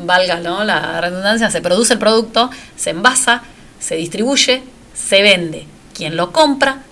[0.05, 0.65] valga ¿no?
[0.65, 3.43] la redundancia, se produce el producto, se envasa,
[3.79, 4.63] se distribuye,
[4.95, 5.67] se vende.
[5.95, 6.83] ¿Quién lo compra?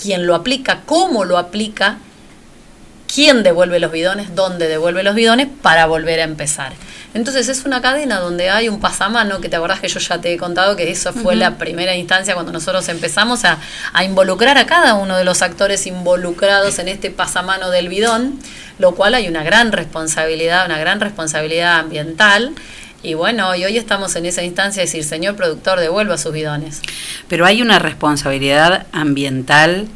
[0.00, 0.80] ¿Quién lo aplica?
[0.86, 1.98] ¿Cómo lo aplica?
[3.12, 4.34] ¿Quién devuelve los bidones?
[4.34, 5.48] ¿Dónde devuelve los bidones?
[5.62, 6.72] Para volver a empezar.
[7.16, 10.34] Entonces es una cadena donde hay un pasamano, que te acordás que yo ya te
[10.34, 13.58] he contado que eso fue la primera instancia cuando nosotros empezamos a,
[13.94, 18.38] a involucrar a cada uno de los actores involucrados en este pasamano del bidón,
[18.78, 22.52] lo cual hay una gran responsabilidad, una gran responsabilidad ambiental.
[23.02, 26.82] Y bueno, y hoy estamos en esa instancia de decir, señor productor, devuelva sus bidones.
[27.28, 29.88] Pero hay una responsabilidad ambiental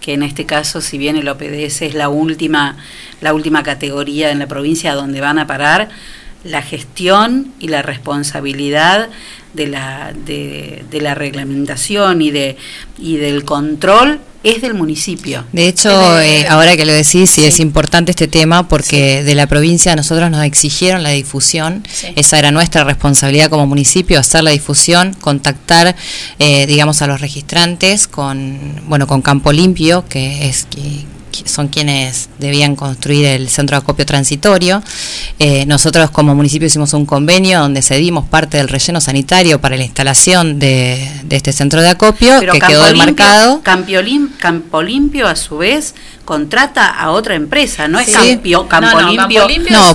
[0.00, 2.76] que en este caso, si bien el OPDS es la última,
[3.20, 5.88] la última categoría en la provincia donde van a parar,
[6.44, 9.08] la gestión y la responsabilidad
[9.54, 12.56] de la, de, de la reglamentación y, de,
[12.98, 15.44] y del control es del municipio.
[15.52, 15.90] De hecho,
[16.20, 20.30] eh, ahora que lo decís, sí, es importante este tema porque de la provincia nosotros
[20.30, 21.86] nos exigieron la difusión.
[22.16, 25.94] Esa era nuestra responsabilidad como municipio, hacer la difusión, contactar,
[26.38, 31.04] eh, digamos, a los registrantes con, bueno, con Campo Limpio, que es que
[31.44, 34.82] son quienes debían construir el centro de acopio transitorio.
[35.38, 39.84] Eh, nosotros como municipio hicimos un convenio donde cedimos parte del relleno sanitario para la
[39.84, 45.26] instalación de, de este centro de acopio, Pero que Campo quedó Limpio- Lim- Campo Limpio,
[45.28, 45.94] a su vez,
[46.30, 48.08] contrata a otra empresa, no es.
[48.08, 49.40] Campio, Campo No, no, Limpio.
[49.40, 49.90] Campo Limpio no, es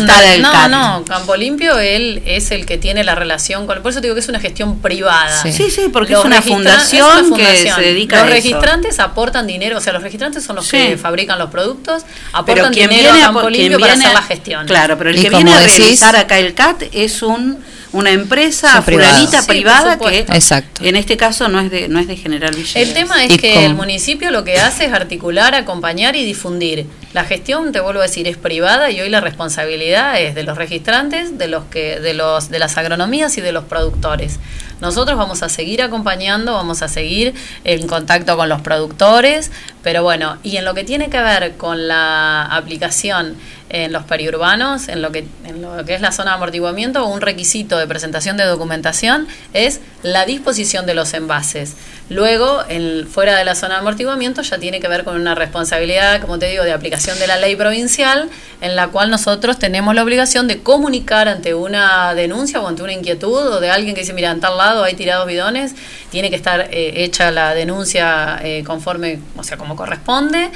[0.00, 0.70] una pone del no, CAT.
[0.70, 4.14] no, Campo Limpio él es el que tiene la relación con, por eso te digo
[4.14, 5.42] que es una gestión privada.
[5.42, 5.52] Sí.
[5.52, 8.34] Sí, sí, porque Los es una fundación es una que se dedica los a eso.
[8.36, 10.76] registrantes aportan dinero, o sea, los registrantes son los Sí.
[10.76, 14.16] que fabrican los productos, Pero aportan quien dinero viene a Campo Limpio para viene hacer
[14.16, 14.66] a- la gestión.
[14.68, 17.58] Claro, pero el Y que viene a decís- realizar acá el CAT es un
[17.92, 20.20] una empresa fulanita Sí, privada que.
[20.20, 20.84] Exacto.
[20.84, 22.76] en este caso no es de no es de General Villegas.
[22.76, 26.24] El tema es Y que con- el municipio lo que hace es articular, acompañar y
[26.24, 26.86] difundir.
[27.12, 30.56] La gestión, te vuelvo a decir, es privada y hoy la responsabilidad es de los
[30.56, 34.38] registrantes, de los que, de los, de las agronomías y de los productores.
[34.80, 37.34] Nosotros vamos a seguir acompañando, vamos a seguir
[37.64, 39.50] en contacto con los productores,
[39.82, 43.36] pero bueno, y en lo que tiene que ver con la aplicación
[43.68, 47.20] en los periurbanos, en lo que, en lo que es la zona de amortiguamiento, un
[47.20, 51.76] requisito de presentación de documentación es la disposición de los envases.
[52.10, 52.64] Luego,
[53.08, 56.46] fuera de la zona de amortiguamiento, ya tiene que ver con una responsabilidad, como te
[56.46, 58.28] digo, de aplicación de la ley provincial,
[58.60, 62.92] en la cual nosotros tenemos la obligación de comunicar ante una denuncia o ante una
[62.94, 65.76] inquietud o de alguien que dice, mira, en tal lado hay tirados bidones,
[66.10, 70.50] tiene que estar eh, hecha la denuncia eh, conforme, o sea, como corresponde.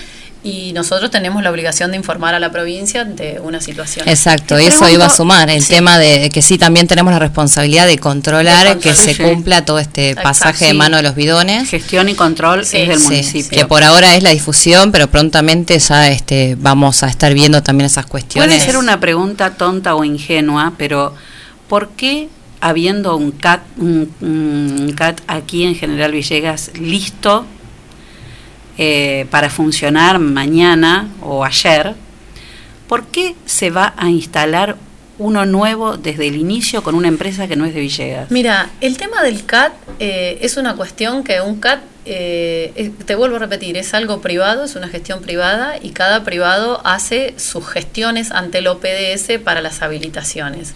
[0.44, 4.06] Y nosotros tenemos la obligación de informar a la provincia de una situación.
[4.06, 5.72] Exacto, y eso iba a sumar, el Sí.
[5.72, 9.22] tema de que sí también tenemos la responsabilidad de controlar De que se sí.
[9.22, 10.76] cumpla todo este Exacto, pasaje de sí.
[10.76, 11.70] mano de los bidones.
[11.70, 13.58] Gestión y control es del Sí, municipio.
[13.58, 17.86] que por ahora es la difusión, pero prontamente ya este vamos a estar viendo también
[17.86, 18.54] esas cuestiones.
[18.54, 21.14] Puede ser una pregunta tonta o ingenua, pero
[21.68, 22.28] ¿por qué
[22.60, 27.46] habiendo un CAT, un, un CAT aquí en General Villegas listo
[28.78, 31.94] eh, para funcionar mañana o ayer,
[32.88, 34.76] ¿por qué se va a instalar
[35.18, 38.30] uno nuevo desde el inicio con una empresa que no es de Villegas?
[38.30, 43.36] Mira, el tema del CAT eh, es una cuestión que un CAT, eh, te vuelvo
[43.36, 48.32] a repetir, es algo privado, es una gestión privada y cada privado hace sus gestiones
[48.32, 50.74] ante el OPDS para las habilitaciones.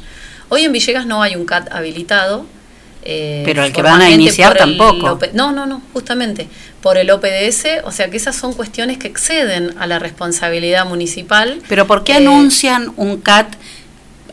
[0.49, 2.47] Hoy en Villegas no hay un CAT habilitado.
[3.03, 5.13] Eh, Pero el que van a iniciar tampoco.
[5.13, 6.49] OP no, no, no, justamente
[6.83, 11.61] por el OPDS, o sea que esas son cuestiones que exceden a la responsabilidad municipal.
[11.69, 13.55] Pero ¿por qué Eh, anuncian un CAT?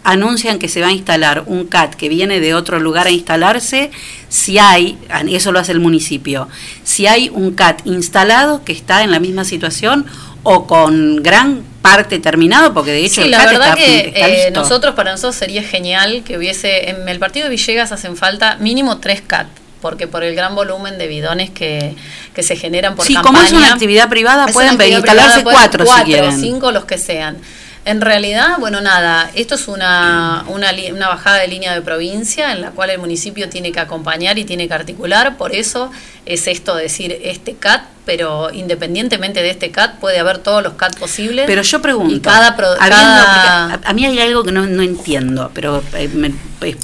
[0.03, 3.89] Anuncian que se va a instalar un CAT que viene de otro lugar a instalarse
[4.29, 6.47] si hay, eso lo hace el municipio,
[6.83, 10.05] si hay un CAT instalado que está en la misma situación
[10.47, 14.29] o con gran parte terminado, porque de hecho Sí, el la verdad está, que está
[14.29, 18.55] eh, nosotros, para nosotros sería genial que hubiese, en el partido de Villegas hacen falta
[18.57, 19.47] mínimo tres CAT,
[19.81, 21.95] porque por el gran volumen de bidones que,
[22.33, 23.35] que se generan por Sí, campaña.
[23.35, 26.39] como es una actividad privada, pueden actividad instalarse privada, pueden cuatro si cuatro, quieren.
[26.39, 27.37] cinco, los que sean.
[27.85, 32.61] En realidad, bueno, nada, esto es una, una, una bajada de línea de provincia en
[32.61, 35.91] la cual el municipio tiene que acompañar y tiene que articular, por eso
[36.25, 40.73] es esto de decir este CAT, pero independientemente de este CAT puede haber todos los
[40.73, 41.45] CAT posibles.
[41.47, 45.51] Pero yo pregunto, cada, pro- cada- a, a mí hay algo que no, no entiendo,
[45.53, 46.33] pero eh, me-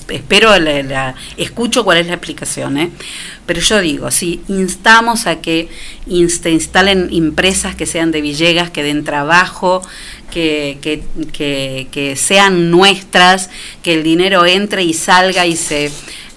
[0.10, 2.78] espero, la, la- escucho cuál es la explicación.
[2.78, 2.90] ¿eh?
[3.46, 5.70] Pero yo digo, si instamos a que
[6.08, 9.82] inst- instalen empresas que sean de Villegas, que den trabajo,
[10.32, 11.04] que, que,
[11.34, 13.50] que, que sean nuestras,
[13.84, 15.92] que el dinero entre y salga y se...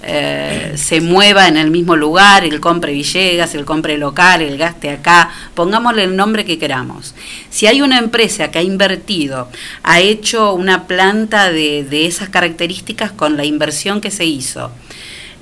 [0.06, 4.90] eh, se mueva en el mismo lugar, el compre Villegas, el compre local, el gaste
[4.90, 7.14] acá, pongámosle el nombre que queramos.
[7.50, 9.48] Si hay una empresa que ha invertido,
[9.82, 14.70] ha hecho una planta de, de esas características con la inversión que se hizo,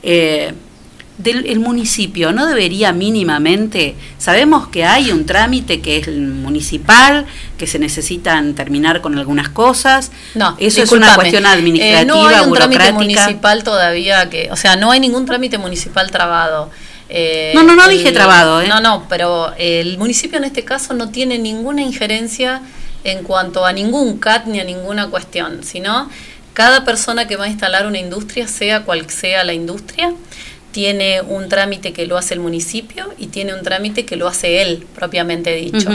[0.03, 0.55] eh,
[1.19, 7.27] del el municipio no debería mínimamente, sabemos que hay un trámite que es municipal,
[7.59, 12.27] que se necesitan terminar con algunas cosas, No, eso es una cuestión administrativa, Eh, no
[12.27, 16.71] hay un trámite municipal todavía que, o sea, no hay ningún trámite municipal trabado.
[17.09, 18.69] Eh, No, no, no el- dije trabado, ¿eh?
[18.69, 22.63] No, no, pero el municipio en este caso no tiene ninguna injerencia
[23.05, 26.09] en cuanto a ningún CAT ni a ninguna cuestión, sino
[26.55, 30.13] cada persona que va a instalar una industria, sea cual sea la industria,
[30.73, 34.63] tiene un trámite que lo hace el municipio y tiene un trámite que lo hace
[34.63, 35.91] él, propiamente dicho.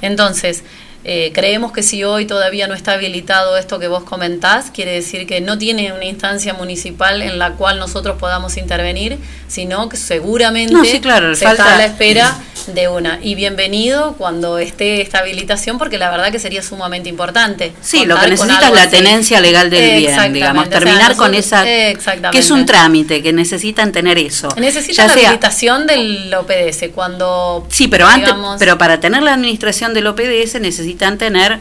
[0.00, 0.64] Entonces,
[1.04, 5.26] eh, creemos que si hoy todavía no está habilitado esto que vos comentás, quiere decir
[5.26, 9.18] que no tiene una instancia municipal en la cual nosotros podamos intervenir,
[9.48, 12.38] sino que seguramente No, sí, claro, se falta- está a la espera
[12.74, 13.18] de una.
[13.22, 17.72] Y bienvenido cuando esté esta habilitación, porque la verdad que sería sumamente importante.
[17.80, 18.90] Sí, lo que necesita es la así.
[18.90, 21.96] tenencia legal del bien, digamos, o sea, terminar con esa, que
[22.34, 24.48] es un trámite, que necesitan tener eso.
[24.58, 29.32] Necesita Ya la sea- habilitación del OPDS cuando Sí, pero antes, pero para tener la
[29.34, 31.60] administración del OPDS necesitan tener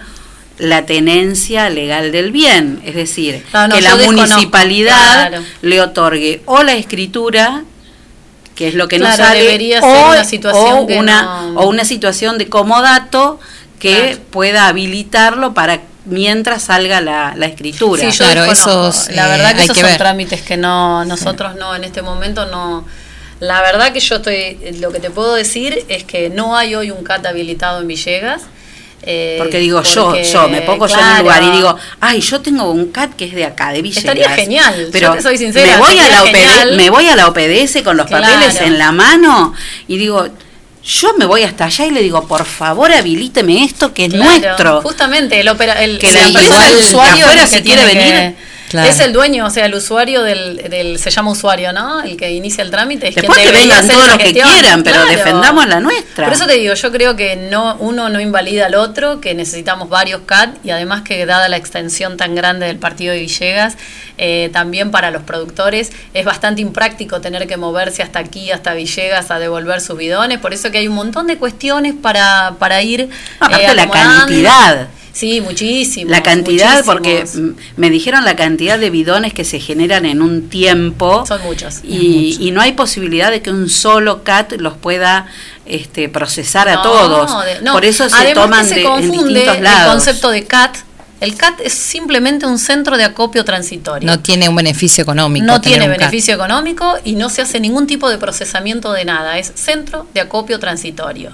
[0.57, 5.43] la tenencia legal del bien, es decir, No, no, que la municipalidad claro.
[5.61, 7.63] le otorgue o la escritura,
[8.55, 11.21] que es lo que Claro, nos sale, debería o, ser una situación o que una,
[11.21, 13.39] no- o una situación de comodato
[13.79, 18.01] que pueda habilitarlo para mientras salga la, la escritura.
[18.11, 19.97] Sí, yo Claro, esos, la eh, verdad que esos que son ver.
[19.97, 22.85] trámites que no nosotros no en este momento no
[23.39, 26.91] la verdad que yo estoy lo que te puedo decir es que no hay hoy
[26.91, 28.41] un CAT habilitado en Villegas
[29.03, 32.21] eh, Porque digo porque, yo, yo me pongo yo en un lugar y digo, ay,
[32.21, 34.03] yo tengo un CAT que es de acá, de Villegas.
[34.03, 37.15] Estaría genial, yo Pero te soy sincera, me voy a la OPD, me voy a
[37.15, 38.25] la OPDS con los Claro.
[38.25, 39.53] papeles en la mano
[39.87, 40.27] y digo,
[40.83, 44.39] yo me voy hasta allá y le digo, por favor, habilíteme esto que es Claro,
[44.39, 44.81] nuestro.
[44.81, 48.35] Justamente, el, opera, el Que la empresa del de usuario afuera que quiere venir, que-
[48.69, 48.89] Claro.
[48.89, 52.01] Es el dueño, o sea, el usuario del, del- se llama usuario, ¿no?
[52.01, 53.09] El que inicia el trámite.
[53.09, 55.09] Es Después quien que vengan todos los que quieran, pero Claro.
[55.11, 56.25] defendamos la nuestra.
[56.25, 59.89] Por eso te digo, yo creo que no uno no invalida al otro, que necesitamos
[59.89, 63.75] varios CAT y además que dada la extensión tan grande del partido de Villegas,
[64.19, 69.31] eh, también para los productores es bastante impráctico tener que moverse hasta aquí, hasta Villegas,
[69.31, 70.39] a devolver sus bidones.
[70.39, 73.01] Por eso que hay un montón de cuestiones para, para ir...
[73.01, 73.09] eh,
[73.39, 74.19] Aparte la acomodando.
[74.25, 74.87] cantidad.
[75.19, 76.09] Sí, muchísimo.
[76.09, 76.95] La cantidad, muchísimos.
[76.95, 77.25] porque
[77.75, 81.25] me dijeron la cantidad de bidones que se generan en un tiempo.
[81.25, 81.79] Son muchos.
[81.83, 85.27] Y, y no hay posibilidad de que un solo CAT los pueda
[85.65, 87.45] este, procesar a todos.
[87.45, 87.73] de- no.
[87.73, 89.81] Por eso se Además que toman se de, en confunde distintos lados.
[89.87, 90.77] El concepto de CAT.
[91.19, 94.07] El CAT es simplemente un centro de acopio transitorio.
[94.07, 95.45] No tiene un beneficio económico.
[95.45, 95.97] No tiene CAT.
[95.97, 99.37] beneficio económico y no se hace ningún tipo de procesamiento de nada.
[99.37, 101.33] Es centro de acopio transitorio.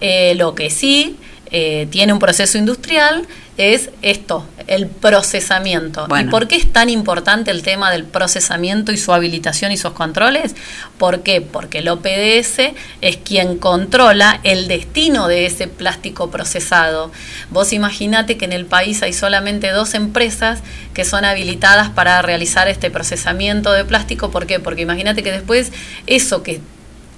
[0.00, 1.16] Eh, lo que sí
[1.52, 6.06] eh, tiene un proceso industrial es esto, el procesamiento.
[6.08, 6.28] Bueno.
[6.28, 9.92] ¿Y por qué es tan importante el tema del procesamiento y su habilitación y sus
[9.92, 10.54] controles?
[10.96, 11.42] ¿Por qué?
[11.42, 12.72] Porque el OPDS
[13.02, 17.12] es quien controla el destino de ese plástico procesado.
[17.50, 20.60] Vos imaginate que en el país hay solamente dos empresas
[20.94, 24.30] que son habilitadas para realizar este procesamiento de plástico.
[24.30, 24.60] ¿Por qué?
[24.60, 25.72] Porque imagínate que después
[26.06, 26.62] eso que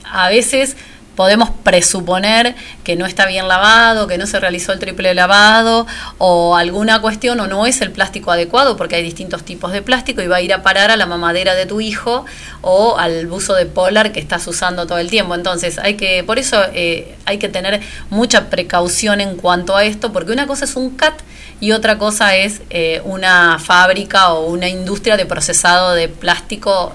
[0.02, 0.77] a veces
[1.16, 5.86] podemos presuponer que no está bien lavado, que no se realizó el triple lavado
[6.19, 10.23] o alguna cuestión o no es el plástico adecuado porque hay distintos tipos de plástico
[10.23, 12.24] y va a ir a parar a la mamadera de tu hijo
[12.62, 15.35] o al buzo de polar que estás usando todo el tiempo.
[15.35, 17.81] Entonces, hay que por eso eh, hay que tener
[18.11, 21.15] mucha precaución en cuanto a esto porque una cosa es un CAT
[21.61, 26.93] y otra cosa es eh, una fábrica o una industria de procesado de plástico,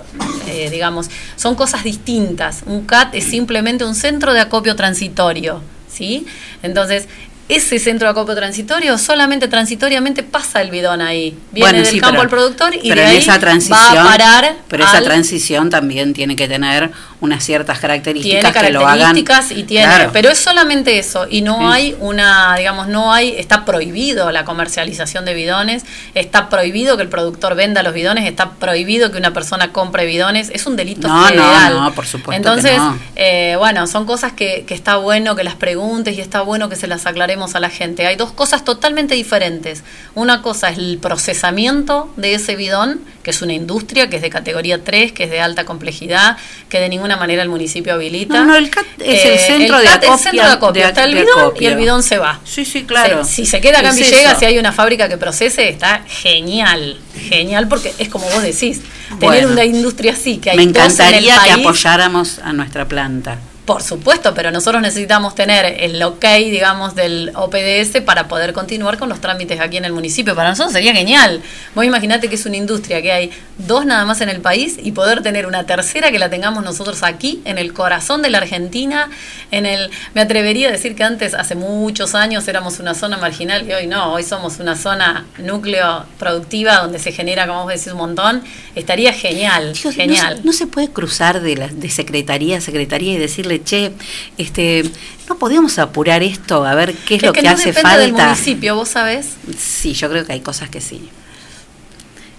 [0.48, 2.64] eh, digamos, son cosas distintas.
[2.66, 5.62] Un CAT es simplemente un centro de acopio transitorio,
[5.92, 6.28] ¿sí?
[6.62, 7.08] Entonces,
[7.50, 11.38] ese centro de acopio transitorio solamente transitoriamente pasa el bidón ahí.
[11.52, 13.78] Viene Bueno, del sí, campo pero- al productor y pero de en ahí esa transición,
[13.98, 18.68] va a parar pero esa al- transición también tiene que tener unas ciertas características tiene
[18.68, 19.00] que lo hagan.
[19.00, 20.10] características y tiene, Claro.
[20.14, 21.64] pero es solamente eso y no Sí.
[21.66, 27.10] hay una, digamos, no hay, está prohibido la comercialización de bidones, está prohibido que el
[27.10, 31.22] productor venda los bidones, está prohibido que una persona compre bidones, es un delito No,
[31.24, 31.74] no, federal.
[31.74, 32.98] no, por supuesto que Entonces, no.
[33.16, 36.76] eh, bueno, son cosas que, que está bueno que las preguntes y está bueno que
[36.78, 38.06] se las aclaremos a la gente.
[38.06, 39.84] Hay dos cosas totalmente diferentes.
[40.16, 44.30] Una cosa es el procesamiento de ese bidón, que es una industria, que es de
[44.30, 46.38] categoría 3, que es de alta complejidad,
[46.70, 48.34] que de ninguna manera el municipio habilita.
[48.34, 50.82] No, no, el CAT es el centro el de CAT acopio- centro de acopio.
[50.84, 52.40] de- Está el bidón y el bidón se va.
[52.44, 53.24] Sí, sí, claro.
[53.24, 56.98] Se- si se queda acá en Villegas, si hay una fábrica que procese, está genial.
[57.30, 58.82] Genial porque es como vos decís.
[59.20, 63.40] Tener una industria así, que hay Me en el encantaría que apoyáramos a nuestra planta.
[63.70, 69.10] Por supuesto, pero nosotros necesitamos tener el ok, digamos, del OPDS para poder continuar con
[69.10, 70.36] los trámites aquí en el municipio.
[70.36, 71.44] Para nosotros sería genial.
[71.76, 74.92] Vos imaginate que es una industria que hay dos nada más en el país y
[74.92, 79.12] poder tener una tercera que la tengamos nosotros aquí, en el corazón de la Argentina,
[79.52, 83.70] en el, me atrevería a decir que antes, hace muchos años, éramos una zona marginal
[83.70, 87.92] y hoy no, hoy somos una zona núcleo productiva donde se genera, como vos decís,
[87.92, 88.42] un montón.
[88.74, 90.42] Estaría genial, genial.
[90.44, 93.94] No, se puede cruzar de, la, de secretaría a secretaría y decirle, che,
[94.38, 94.84] este,
[95.28, 97.82] no podemos apurar esto a ver qué es, Es lo que que, no hace depende
[97.82, 98.00] falta.
[98.00, 99.36] del municipio, vos sabés.
[99.58, 101.10] Sí, yo creo que hay cosas que sí.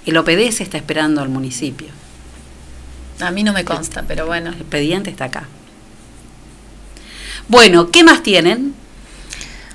[0.06, 1.88] El OPDS está esperando al municipio.
[3.20, 4.50] A mí no me consta, pero bueno.
[4.50, 5.46] El expediente está acá.
[7.48, 8.74] Bueno, ¿qué más tienen?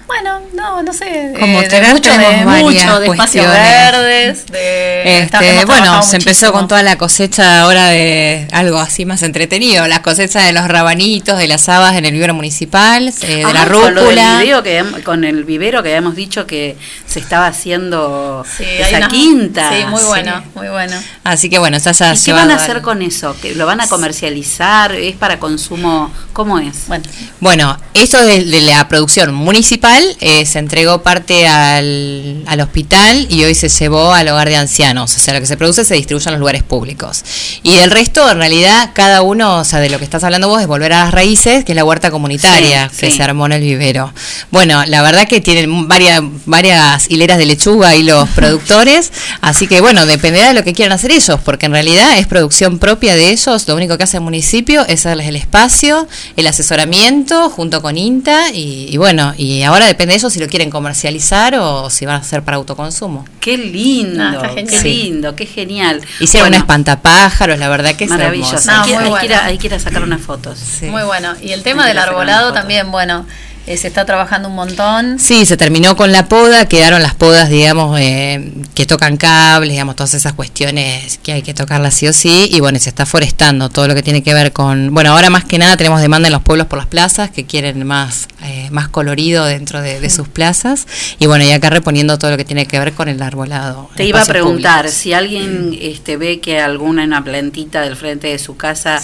[0.08, 1.34] Bueno, no, no sé.
[1.40, 5.20] Como eh, de mucho, de, mucho, de espacios verdes, de...
[5.20, 6.52] Este, bueno, se empezó muchísimo.
[6.54, 11.38] con toda la cosecha ahora de algo así más entretenido, las cosechas de los rabanitos,
[11.40, 14.40] de las habas en el vivero municipal, eh, de la Ah, con del rúcula.
[14.42, 16.78] video que con el vivero que habíamos dicho que
[17.08, 19.72] se estaba haciendo Sí, esa unas- quinta.
[19.76, 20.96] Sí, muy bueno, muy bueno.
[21.24, 23.36] Así que bueno, está ya ¿Y qué van a al- hacer con eso?
[23.42, 24.94] ¿Que ¿Lo van a comercializar?
[24.94, 26.12] ¿Es para consumo?
[26.34, 26.88] ¿Cómo es?
[26.88, 27.04] Bueno,
[27.40, 33.44] Bueno, eso de, de la producción municipal eh, se entregó parte al, al hospital y
[33.44, 35.16] hoy se llevó al hogar de ancianos.
[35.16, 37.24] O sea, lo que se produce se distribuye en los lugares públicos.
[37.64, 40.62] Y el resto, en realidad, cada uno, o sea, de lo que estás hablando vos
[40.62, 43.18] es volver a las raíces, que es la huerta comunitaria Sí, que sí.
[43.18, 44.14] se armó en el vivero.
[44.52, 49.12] Bueno, la verdad que tienen varias, varias hileras de lechuga y los productores.
[49.42, 52.80] Así que bueno, dependerá de lo que quieran hacer ellos, porque en realidad es producción
[52.80, 53.68] propia de ellos.
[53.68, 58.52] Lo único que hace el municipio es darles el espacio, el asesoramiento junto con INTA
[58.52, 62.16] y, y bueno, y ahora depende de ellos si lo quieren comercializar o si van
[62.16, 63.26] a hacer para autoconsumo.
[63.40, 64.88] Qué lindo, qué Sí.
[65.04, 66.02] lindo, qué genial.
[66.20, 68.72] Hicieron Bueno, un espantapájaros, la verdad que es Maravilloso.
[68.72, 69.26] No, hay, que, muy hay que bueno.
[69.26, 70.58] ir a, hay que ir a sacar unas fotos.
[70.60, 70.86] Sí.
[70.88, 71.34] Muy bueno.
[71.42, 73.26] Y el tema del arbolado también, bueno,
[73.68, 75.18] Eh, se está trabajando un montón.
[75.18, 79.96] Sí, se terminó con la poda, quedaron las podas, digamos, eh, que tocan cables, digamos,
[79.96, 83.70] todas esas cuestiones que hay que tocarlas sí o sí, y bueno, se está forestando
[83.70, 86.34] todo lo que tiene que ver con, bueno, ahora más que nada tenemos demanda en
[86.34, 90.28] los pueblos por las plazas, que quieren más, eh, más colorido dentro de, de sus
[90.28, 90.86] plazas,
[91.18, 93.90] y bueno, y acá reponiendo todo lo que tiene que ver con el arbolado.
[93.96, 95.00] Te iba a preguntar, públicos.
[95.00, 99.02] si alguien este, ve que alguna en una plantita del frente de su casa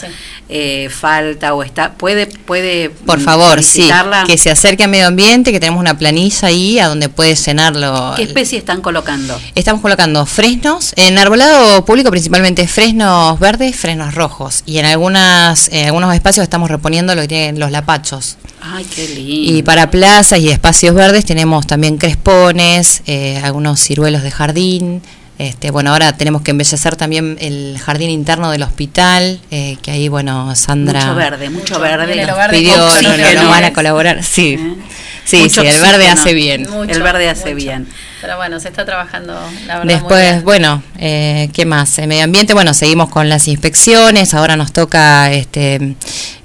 [0.50, 3.90] eh, falta o está, puede, puede Por favor, sí,
[4.28, 8.14] que se acerque a medio ambiente, que tenemos una planilla ahí a donde puede llenarlo.
[8.16, 9.40] ¿Qué especie están colocando?
[9.56, 15.88] Estamos colocando fresnos, en arbolado público principalmente fresnos verdes, fresnos rojos, y en algunas en
[15.88, 18.38] algunos espacios estamos reponiendo lo que tienen los lapachos.
[18.62, 19.54] Ay, qué lindo.
[19.54, 25.02] Y para plazas y espacios verdes tenemos también crespones, eh, algunos ciruelos de jardín.
[25.42, 30.08] Este, bueno, ahora tenemos que embellecer también el jardín interno del hospital, eh, que ahí,
[30.08, 32.16] bueno, Sandra Mucho verde, mucho verde.
[32.16, 34.24] nos hogar de pidió, no, no, no van a colaborar.
[34.24, 34.60] Sí,
[35.26, 36.22] sí, Mucho sí, el verde oxígeno.
[36.22, 36.70] hace bien.
[36.70, 37.56] Mucho, el verde hace mucho.
[37.56, 37.88] bien.
[38.22, 39.34] Pero bueno, se está trabajando,
[39.66, 39.84] la verdad.
[39.84, 40.46] muy Después, bien.
[40.46, 41.98] bueno, eh, ¿qué más?
[41.98, 45.96] En medio ambiente, bueno, seguimos con las inspecciones, ahora nos toca este,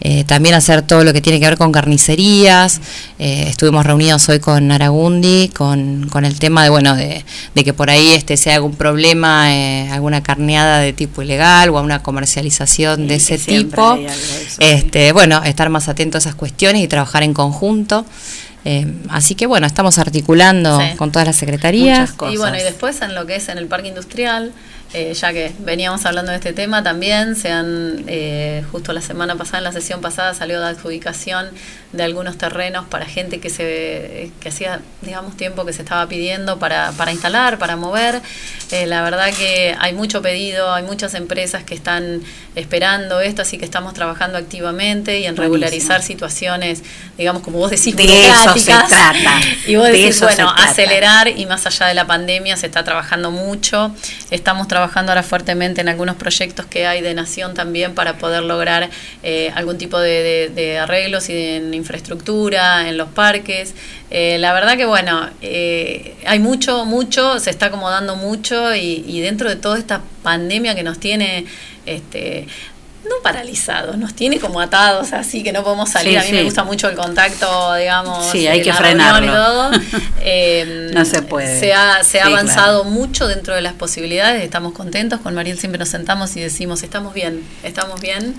[0.00, 2.80] eh, también hacer todo lo que tiene que ver con carnicerías,
[3.18, 7.24] Eh, estuvimos reunidos hoy con Aragundi con, con el tema de, bueno, de,
[7.54, 11.80] de que por ahí este sea algún problema, eh, alguna carneada de tipo ilegal o
[11.80, 13.94] una comercialización de ese tipo.
[13.96, 14.56] eso.
[14.60, 18.04] Este, bueno, estar más atentos a esas cuestiones y trabajar en conjunto.
[18.68, 20.96] Eh, así que bueno, estamos articulando Sí.
[20.96, 22.14] con todas las secretarías.
[22.32, 24.50] Y bueno, y después en lo que es en el parque industrial,
[24.92, 29.36] eh, ya que veníamos hablando de este tema, también se han, eh, justo la semana
[29.36, 31.46] pasada, en la sesión pasada, salió de adjudicación
[31.96, 36.58] de algunos terrenos para gente que se que hacía, digamos, tiempo que se estaba pidiendo
[36.58, 38.20] para, para instalar, para mover.
[38.70, 42.22] Eh, la verdad que hay mucho pedido, hay muchas empresas que están
[42.54, 45.42] esperando esto, así que estamos trabajando activamente y en Buenísimo.
[45.42, 46.82] regularizar situaciones,
[47.18, 49.40] digamos, como vos decís, De eso se trata.
[49.66, 53.30] Y vos De decís, bueno, acelerar y más allá de la pandemia se está trabajando
[53.30, 53.94] mucho.
[54.30, 58.88] Estamos trabajando ahora fuertemente en algunos proyectos que hay de Nación también para poder lograr
[59.22, 63.74] eh, algún tipo de, de- de arreglos y de- infraestructura, en los parques.
[64.10, 69.20] Eh, la verdad que bueno, eh, hay mucho, mucho, se está acomodando mucho y, y
[69.20, 71.46] dentro de toda esta pandemia que nos tiene...
[71.86, 72.48] Este,
[73.08, 76.12] no paralizados, nos tiene como atados así que no podemos salir.
[76.20, 78.26] Sí, a mí me gusta mucho el contacto, digamos.
[78.30, 79.26] Sí, hay que frenarlo.
[79.26, 79.70] y todo.
[80.28, 81.60] Eh, No se puede.
[81.60, 85.20] Se ha, se ha Sí, avanzado mucho dentro de las posibilidades, estamos contentos.
[85.20, 88.34] Con Mariel siempre nos sentamos y decimos, estamos bien, estamos bien.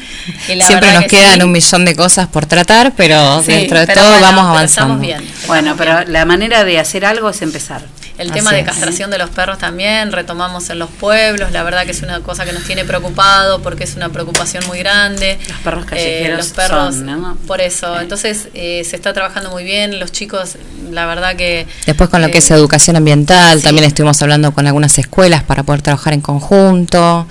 [0.50, 3.88] Y la Siempre nos que quedan un millón de cosas por tratar, pero dentro de
[3.88, 4.96] pero todo bueno, vamos avanzando.
[4.96, 5.32] estamos bien.
[5.48, 7.82] Bueno, pero la manera de hacer algo es empezar.
[8.18, 8.68] El tema Así de es.
[8.68, 12.46] castración de los perros también, retomamos en los pueblos, la verdad que es una cosa
[12.46, 15.38] que nos tiene preocupado porque es una preocupación muy grande.
[15.48, 17.38] Los perros callejeros los perros, son, ¿no?
[17.48, 18.00] por eso.
[18.00, 20.56] Entonces eh, se está trabajando muy bien, los chicos,
[20.92, 21.68] la verdad que...
[21.86, 25.64] Después con lo que eh, es educación ambiental, también estuvimos hablando con algunas escuelas para
[25.64, 27.28] poder trabajar en conjunto.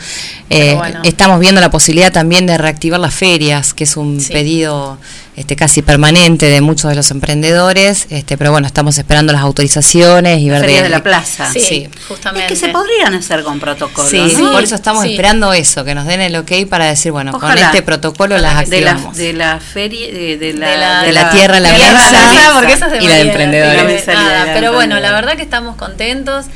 [0.50, 1.00] Eh, bueno.
[1.02, 4.32] Estamos viendo la posibilidad también de reactivar las ferias, que es un Sí.
[4.32, 4.98] pedido
[5.36, 10.40] este, casi permanente de muchos de los emprendedores, este, pero bueno, estamos esperando las autorizaciones
[10.40, 11.50] y ver Feria de la plaza.
[11.52, 11.88] Sí, Sí.
[12.08, 12.52] justamente.
[12.52, 14.08] Es que se podrían hacer con protocolo.
[14.08, 14.52] Sí, ¿no?
[14.52, 15.10] por eso estamos sí.
[15.10, 18.80] esperando eso, que nos den el ok para decir, bueno, con este protocolo las de
[18.80, 19.16] la, activamos.
[19.16, 22.10] de la feria de, de la, De la- de la tierra a la Tierra a
[22.12, 23.76] mesa, mesa, porque esa es de y la de emprendedores.
[24.06, 26.46] la La de- nada, la de pero bueno, la verdad que estamos contentos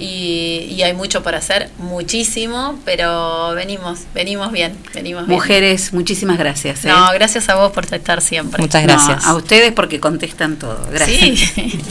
[0.00, 5.36] y, y hay mucho por hacer, muchísimo, pero venimos, venimos bien, venimos bien.
[5.38, 6.84] Mujeres, muchísimas gracias.
[6.84, 6.88] ¿eh?
[6.88, 8.60] No, gracias a vos por estar siempre.
[8.62, 9.24] Muchas No, gracias.
[9.26, 10.80] a ustedes porque contestan todo.
[10.90, 11.50] Gracias.
[11.54, 11.80] Sí.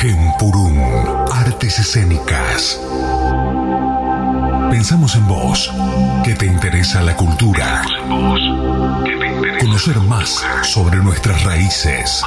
[0.00, 0.78] Gempurún,
[1.32, 2.80] Artes Escénicas.
[4.70, 5.72] Pensamos en vos,
[6.24, 7.82] que te interesa la cultura.
[9.60, 12.22] Conocer más sobre nuestras raíces.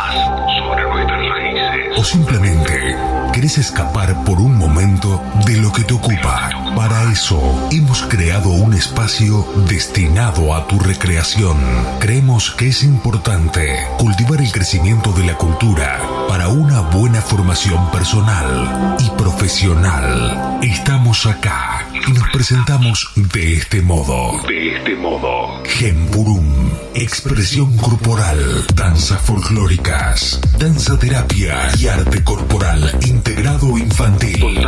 [1.97, 2.95] O simplemente
[3.37, 6.49] querés escapar por un momento de lo que te ocupa.
[6.75, 11.55] Para eso hemos creado un espacio destinado a tu recreación.
[11.99, 18.97] Creemos que es importante cultivar el crecimiento de la cultura para una buena formación personal
[18.97, 20.57] y profesional.
[20.63, 24.41] Estamos acá y nos presentamos de este modo.
[24.47, 25.63] De este modo.
[25.65, 26.71] Gempurum.
[26.95, 28.65] Expresión corporal.
[28.73, 30.39] Danzas folclóricas.
[30.57, 34.65] Danza terapia y arte corporal integrado infantil.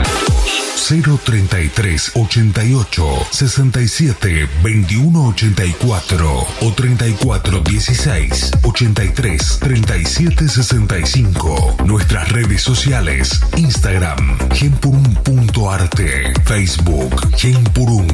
[0.89, 11.77] 033 88 67 21 84 o 34 16 83 37 65.
[11.85, 18.07] Nuestras redes sociales: Instagram, gempurum.arte, Facebook, Gempurum,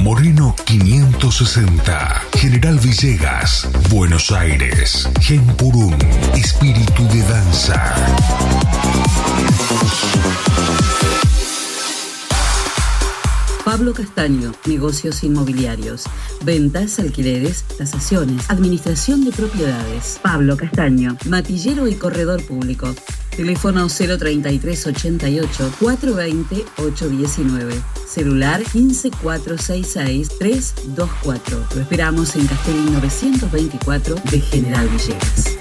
[0.00, 5.94] Moreno 560, General Villegas, Buenos Aires, Gempurum,
[6.34, 7.94] Espíritu de Danza.
[13.64, 16.04] Pablo Castaño, negocios inmobiliarios,
[16.44, 20.18] ventas, alquileres, tasaciones, administración de propiedades.
[20.22, 22.94] Pablo Castaño, matillero y corredor público.
[23.36, 27.74] Teléfono 033 88 420 819.
[28.06, 31.66] Celular 15466 324.
[31.74, 35.56] Lo esperamos en Castellín 924 de General Villegas.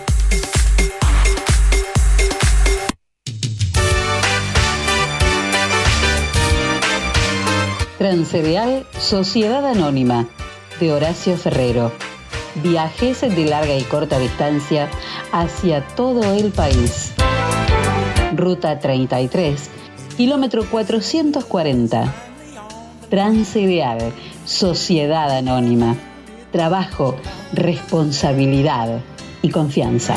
[8.00, 10.28] Transcereal Sociedad Anónima
[10.80, 11.92] de Horacio Ferrero.
[12.64, 14.90] Viajes de larga y corta distancia
[15.32, 17.14] hacia todo el país.
[18.40, 19.70] Ruta 33,
[20.16, 22.14] kilómetro 440.
[23.10, 24.14] Transcereal
[24.46, 25.98] Sociedad Anónima.
[26.52, 27.18] Trabajo,
[27.52, 29.02] responsabilidad
[29.42, 30.16] y confianza.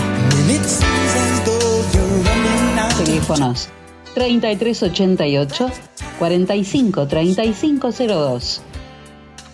[3.05, 3.69] Teléfonos
[4.15, 5.70] 3388
[6.19, 8.62] 45 3502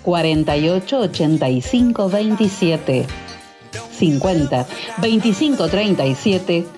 [0.03, 3.07] 48 85 27
[3.99, 4.67] 50
[5.01, 6.78] 25 37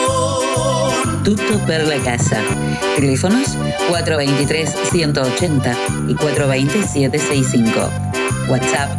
[1.31, 2.43] Tuto Perla Casa.
[2.97, 3.57] Teléfonos
[3.89, 7.89] 423-180 y 420-765.
[8.49, 8.91] WhatsApp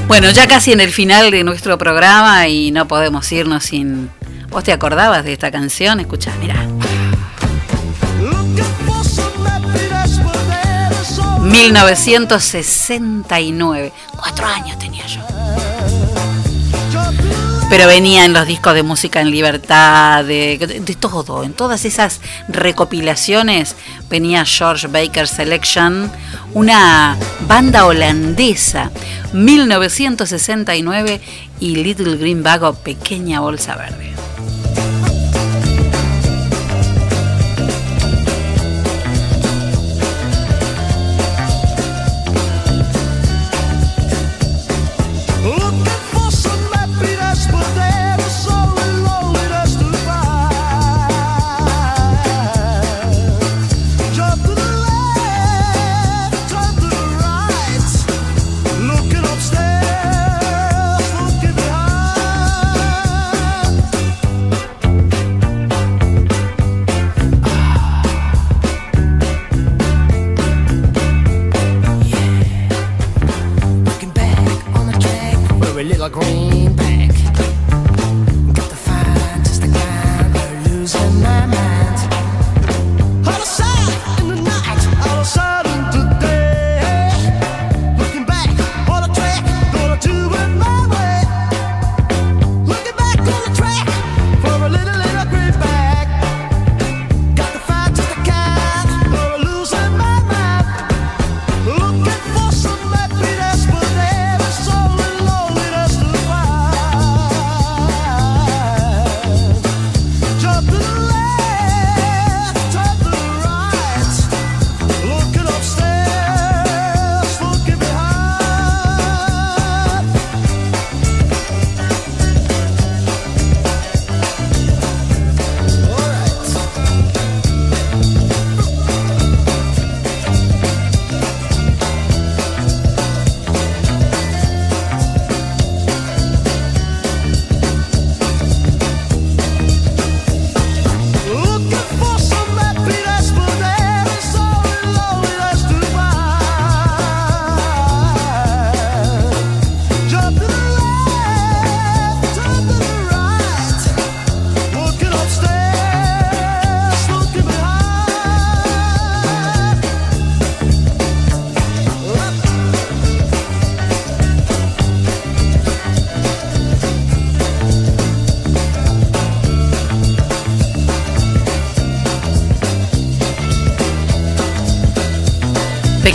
[0.09, 4.09] Bueno, ya casi en el final de nuestro programa y no podemos irnos sin...
[4.49, 5.99] ¿Vos te acordabas de esta canción?
[5.99, 6.65] Escuchá, mirá.
[11.43, 13.93] 1969.
[14.17, 15.21] Cuatro años tenía yo.
[17.69, 21.43] Pero venía en los discos de música en libertad, de, de todo.
[21.43, 23.75] En todas esas recopilaciones
[24.09, 26.11] venía George Baker Selection,
[26.55, 28.89] una banda holandesa,
[29.33, 31.21] 1969
[31.59, 34.28] y Little Green Bag o Pequeña Bolsa Verde.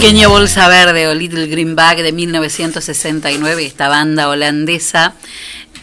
[0.05, 5.15] Pequeña Bolsa Verde o Little Green Bag de 1969, esta banda holandesa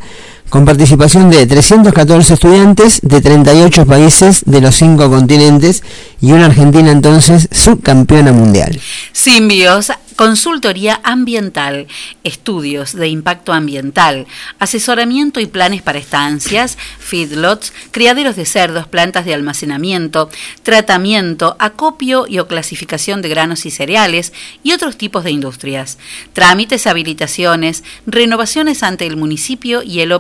[0.52, 5.82] con participación de 314 estudiantes de 38 países de los cinco continentes
[6.20, 8.78] y una Argentina entonces subcampeona mundial.
[9.14, 11.88] Simbios, consultoría ambiental,
[12.24, 14.28] estudios de impacto ambiental,
[14.60, 20.30] asesoramiento y planes para estancias, feedlots, criaderos de cerdos, plantas de almacenamiento,
[20.64, 24.34] tratamiento, acopio y o clasificación de granos y cereales
[24.64, 25.98] y otros tipos de industrias,
[26.34, 30.12] trámites, habilitaciones, renovaciones ante el municipio y el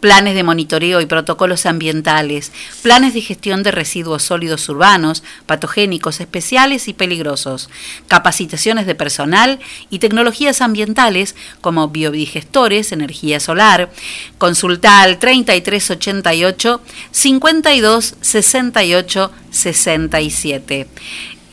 [0.00, 2.52] Planes de monitoreo y protocolos ambientales,
[2.82, 7.70] planes de gestión de residuos sólidos urbanos, patogénicos especiales y peligrosos,
[8.08, 9.60] capacitaciones de personal
[9.90, 13.90] y tecnologías ambientales como biodigestores, energía solar.
[14.38, 16.80] Consulta al 3388
[17.10, 20.88] 52 68 67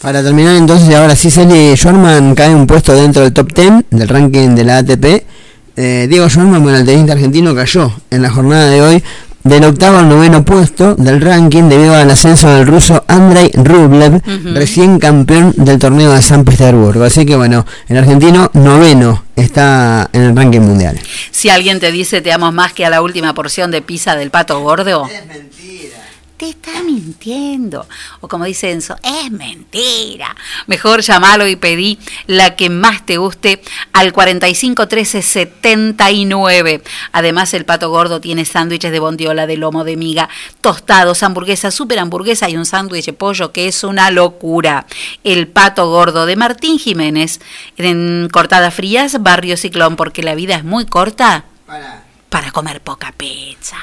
[0.00, 4.08] Para terminar entonces, ahora sí, Celi Schwarman cae un puesto dentro del top 10 del
[4.08, 5.24] ranking de la ATP.
[5.76, 9.02] Eh, Diego Schwarman, bueno, el tenista argentino, cayó en la jornada de hoy
[9.44, 14.22] del octavo al noveno puesto del ranking debido al ascenso del ruso Andrei Rublev,
[14.54, 17.04] recién campeón del torneo de San Petersburgo.
[17.04, 20.98] Así que bueno, el argentino noveno está en el ranking mundial.
[21.30, 24.30] Si alguien te dice te amo más que a la última porción de pizza del
[24.30, 25.06] pato gordo.
[25.06, 26.03] Es mentira.
[26.44, 27.86] Te está mintiendo.
[28.20, 30.36] O como dice Enzo, es mentira.
[30.66, 33.62] Mejor llamalo y pedí la que más te guste
[33.94, 36.82] al 451379.
[37.12, 40.28] Además, el pato gordo tiene sándwiches de bondiola, de lomo de miga,
[40.60, 44.84] tostados, hamburguesa, super hamburguesa y un sándwich de pollo que es una locura.
[45.22, 47.40] El pato gordo de Martín Jiménez
[47.78, 51.46] en Cortadas Frías, Barrio Ciclón, porque la vida es muy corta
[52.28, 53.78] para comer poca pizza.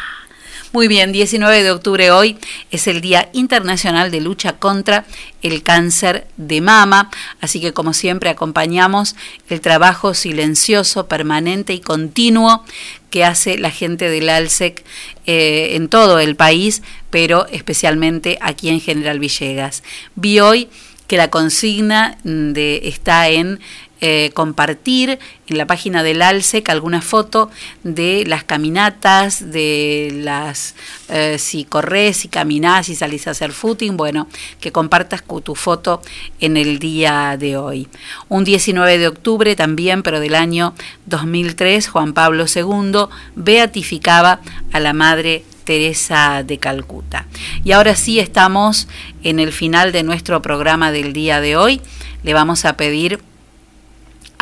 [0.74, 2.38] Muy bien, 19 de octubre hoy
[2.72, 5.04] es el Día Internacional de Lucha contra
[5.42, 7.12] el Cáncer de Mama,
[7.42, 9.18] así que como siempre acompañamos
[9.50, 12.64] el trabajo silencioso, permanente y continuo
[13.10, 14.86] que hace la gente del ALSEC
[15.26, 19.84] eh, en todo el país, pero especialmente aquí en General Villegas.
[20.16, 20.70] Vi hoy
[21.08, 23.60] que la consigna de, está en
[24.04, 27.52] eh, compartir en la página del ALSEC alguna foto
[27.84, 30.74] de las caminatas, de las
[31.10, 34.28] eh, si corres, si caminás, si salís a hacer footing, bueno,
[34.60, 36.02] que compartas tu foto
[36.40, 37.88] en el día de hoy.
[38.28, 40.74] Un 19 de octubre también, pero del año
[41.06, 43.06] 2003, Juan Pablo II
[43.36, 44.42] beatificaba
[44.74, 47.28] a la Madre Teresa de Calcuta.
[47.64, 48.88] Y ahora sí estamos
[49.24, 51.82] en el final de nuestro programa del día de hoy.
[52.24, 53.20] Le vamos a pedir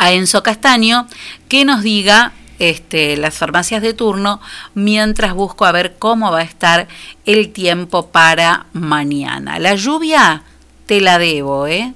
[0.00, 1.06] a Enzo Castaño
[1.48, 4.40] que nos diga este, las farmacias de turno
[4.74, 6.88] mientras busco a ver cómo va a estar
[7.26, 9.58] el tiempo para mañana.
[9.58, 10.42] La lluvia
[10.86, 11.92] te la debo, ¿eh?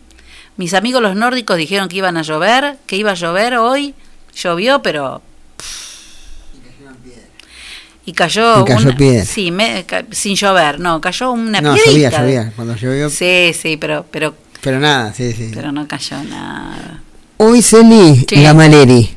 [0.57, 3.95] Mis amigos los nórdicos dijeron que iban a llover, que iba a llover hoy.
[4.35, 5.23] Llovió, pero
[8.07, 9.25] Y cayó, Y cayó una- piedra.
[9.25, 12.11] sí, me- ca- sin llover, no, cayó una No, piedrita.
[12.11, 12.53] llovía, llovía.
[12.55, 13.09] Cuando llovió.
[13.09, 15.51] Sí, sí, pero, pero, Pero nada, sí, sí.
[15.55, 17.01] pero no cayó nada.
[17.47, 18.43] Hoy Celi, Sí.
[18.43, 19.11] Gamaleri.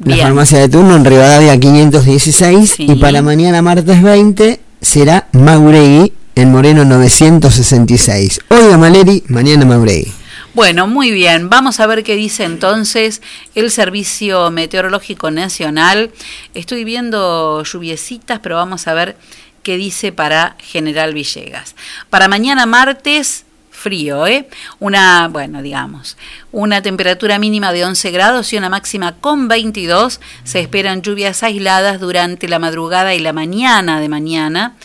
[0.00, 0.26] La Bien.
[0.26, 6.84] farmacia de turno en Rivadavia 516 y para mañana martes 20 será Mauregui en Moreno
[6.84, 8.40] 966.
[8.48, 10.12] Hoy Gamaleri, mañana Mauregui.
[10.54, 11.48] Bueno, muy bien.
[11.50, 13.22] Vamos a ver qué dice entonces
[13.54, 16.10] el Servicio Meteorológico Nacional.
[16.54, 19.16] Estoy viendo lluviecitas, pero vamos a ver
[19.62, 21.76] qué dice para General Villegas.
[22.10, 23.44] Para mañana martes,
[23.78, 24.48] frío, ¿eh?
[24.80, 26.16] Una, bueno, digamos,
[26.52, 30.20] una temperatura mínima de 11 grados y una máxima con 22.
[30.44, 34.76] Se esperan lluvias aisladas durante la madrugada y la mañana de mañana.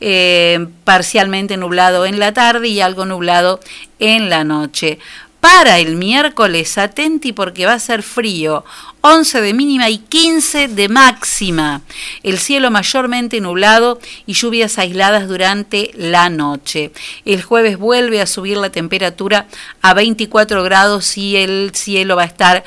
[0.00, 3.60] Eh, parcialmente nublado en la tarde y algo nublado
[3.98, 4.98] en la noche.
[5.40, 8.62] Para el miércoles, atenti porque va a ser frío,
[9.00, 11.80] 11 de mínima y 15 de máxima.
[12.22, 16.92] El cielo mayormente nublado y lluvias aisladas durante la noche.
[17.24, 19.46] El jueves vuelve a subir la temperatura
[19.80, 22.62] a 24 grados y el cielo va a estar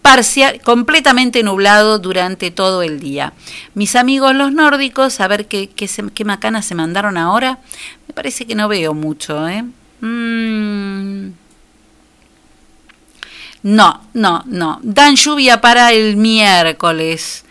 [0.00, 3.32] parcial, completamente nublado durante todo el día.
[3.74, 7.58] Mis amigos los nórdicos, a ver qué, qué, macanas se mandaron ahora.
[8.06, 9.64] Me parece que no veo mucho, ¿eh?
[10.00, 11.41] Mm.
[13.62, 14.80] No, no, no.
[14.82, 17.44] Dan lluvia para el miércoles.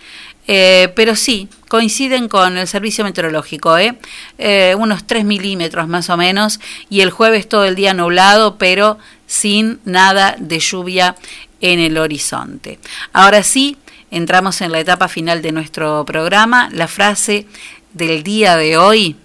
[0.48, 3.98] Eh, pero sí, coinciden con el servicio meteorológico, ¿eh?
[4.38, 6.60] Eh, unos 3 milímetros más o menos,
[6.90, 8.98] y el jueves todo el día nublado, pero
[9.28, 11.16] sin nada de lluvia
[11.62, 12.80] en el horizonte.
[13.14, 13.78] Ahora sí,
[14.10, 16.70] entramos en la etapa final de nuestro programa.
[16.74, 17.48] La frase
[17.94, 19.16] del día de hoy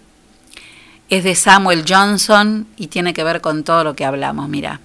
[1.08, 4.48] es de Samuel Johnson y tiene que ver con todo lo que hablamos.
[4.48, 4.80] Mira,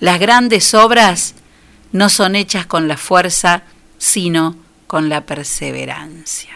[0.00, 1.34] las grandes obras
[1.92, 3.62] no son hechas con la fuerza,
[3.98, 4.56] sino
[4.86, 6.50] con la perseverancia.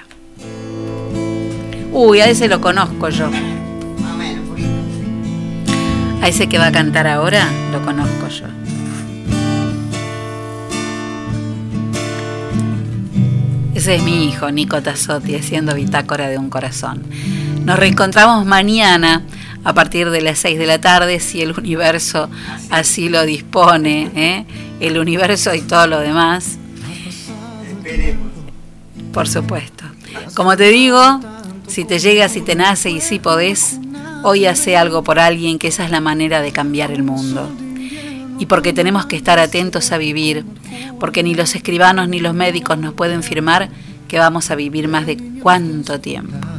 [1.93, 3.31] Uy, a ese lo conozco yo.
[6.21, 8.47] A ese que va a cantar ahora, lo conozco yo.
[13.75, 17.05] Ese es mi hijo, Nico Tassotti, haciendo bitácora de un corazón.
[17.65, 19.23] Nos reencontramos mañana
[19.65, 22.29] a partir de las 6 de la tarde, si el universo
[22.71, 24.45] así lo dispone, ¿eh?
[24.81, 26.59] el universo y todo lo demás.
[29.13, 29.85] Por supuesto.
[30.35, 31.21] Como te digo,
[31.67, 33.79] si te llega, si te nace y si podés,
[34.23, 37.51] hoy hace algo por alguien, que esa es la manera de cambiar el mundo.
[38.39, 40.45] Y porque tenemos que estar atentos a vivir,
[41.01, 43.69] porque ni los escribanos ni los médicos nos pueden firmar
[44.07, 46.58] que vamos a vivir más de cuánto tiempo.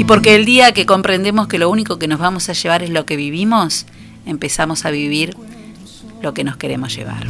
[0.00, 2.88] Y porque el día que comprendemos que lo único que nos vamos a llevar es
[2.88, 3.84] lo que vivimos,
[4.24, 5.36] empezamos a vivir
[6.22, 7.26] lo que nos queremos llevar.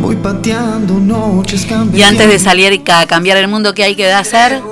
[0.00, 4.62] Voy pateando noches Y antes de salir ca- cambiar el mundo, ¿qué hay que hacer?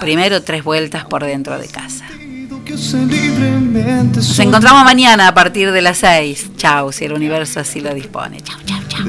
[0.00, 2.04] Primero tres vueltas por dentro de casa.
[4.14, 6.50] Nos encontramos mañana a partir de las 6.
[6.58, 8.42] Chao, si el universo así lo dispone.
[8.42, 9.02] Chao, chao, chao.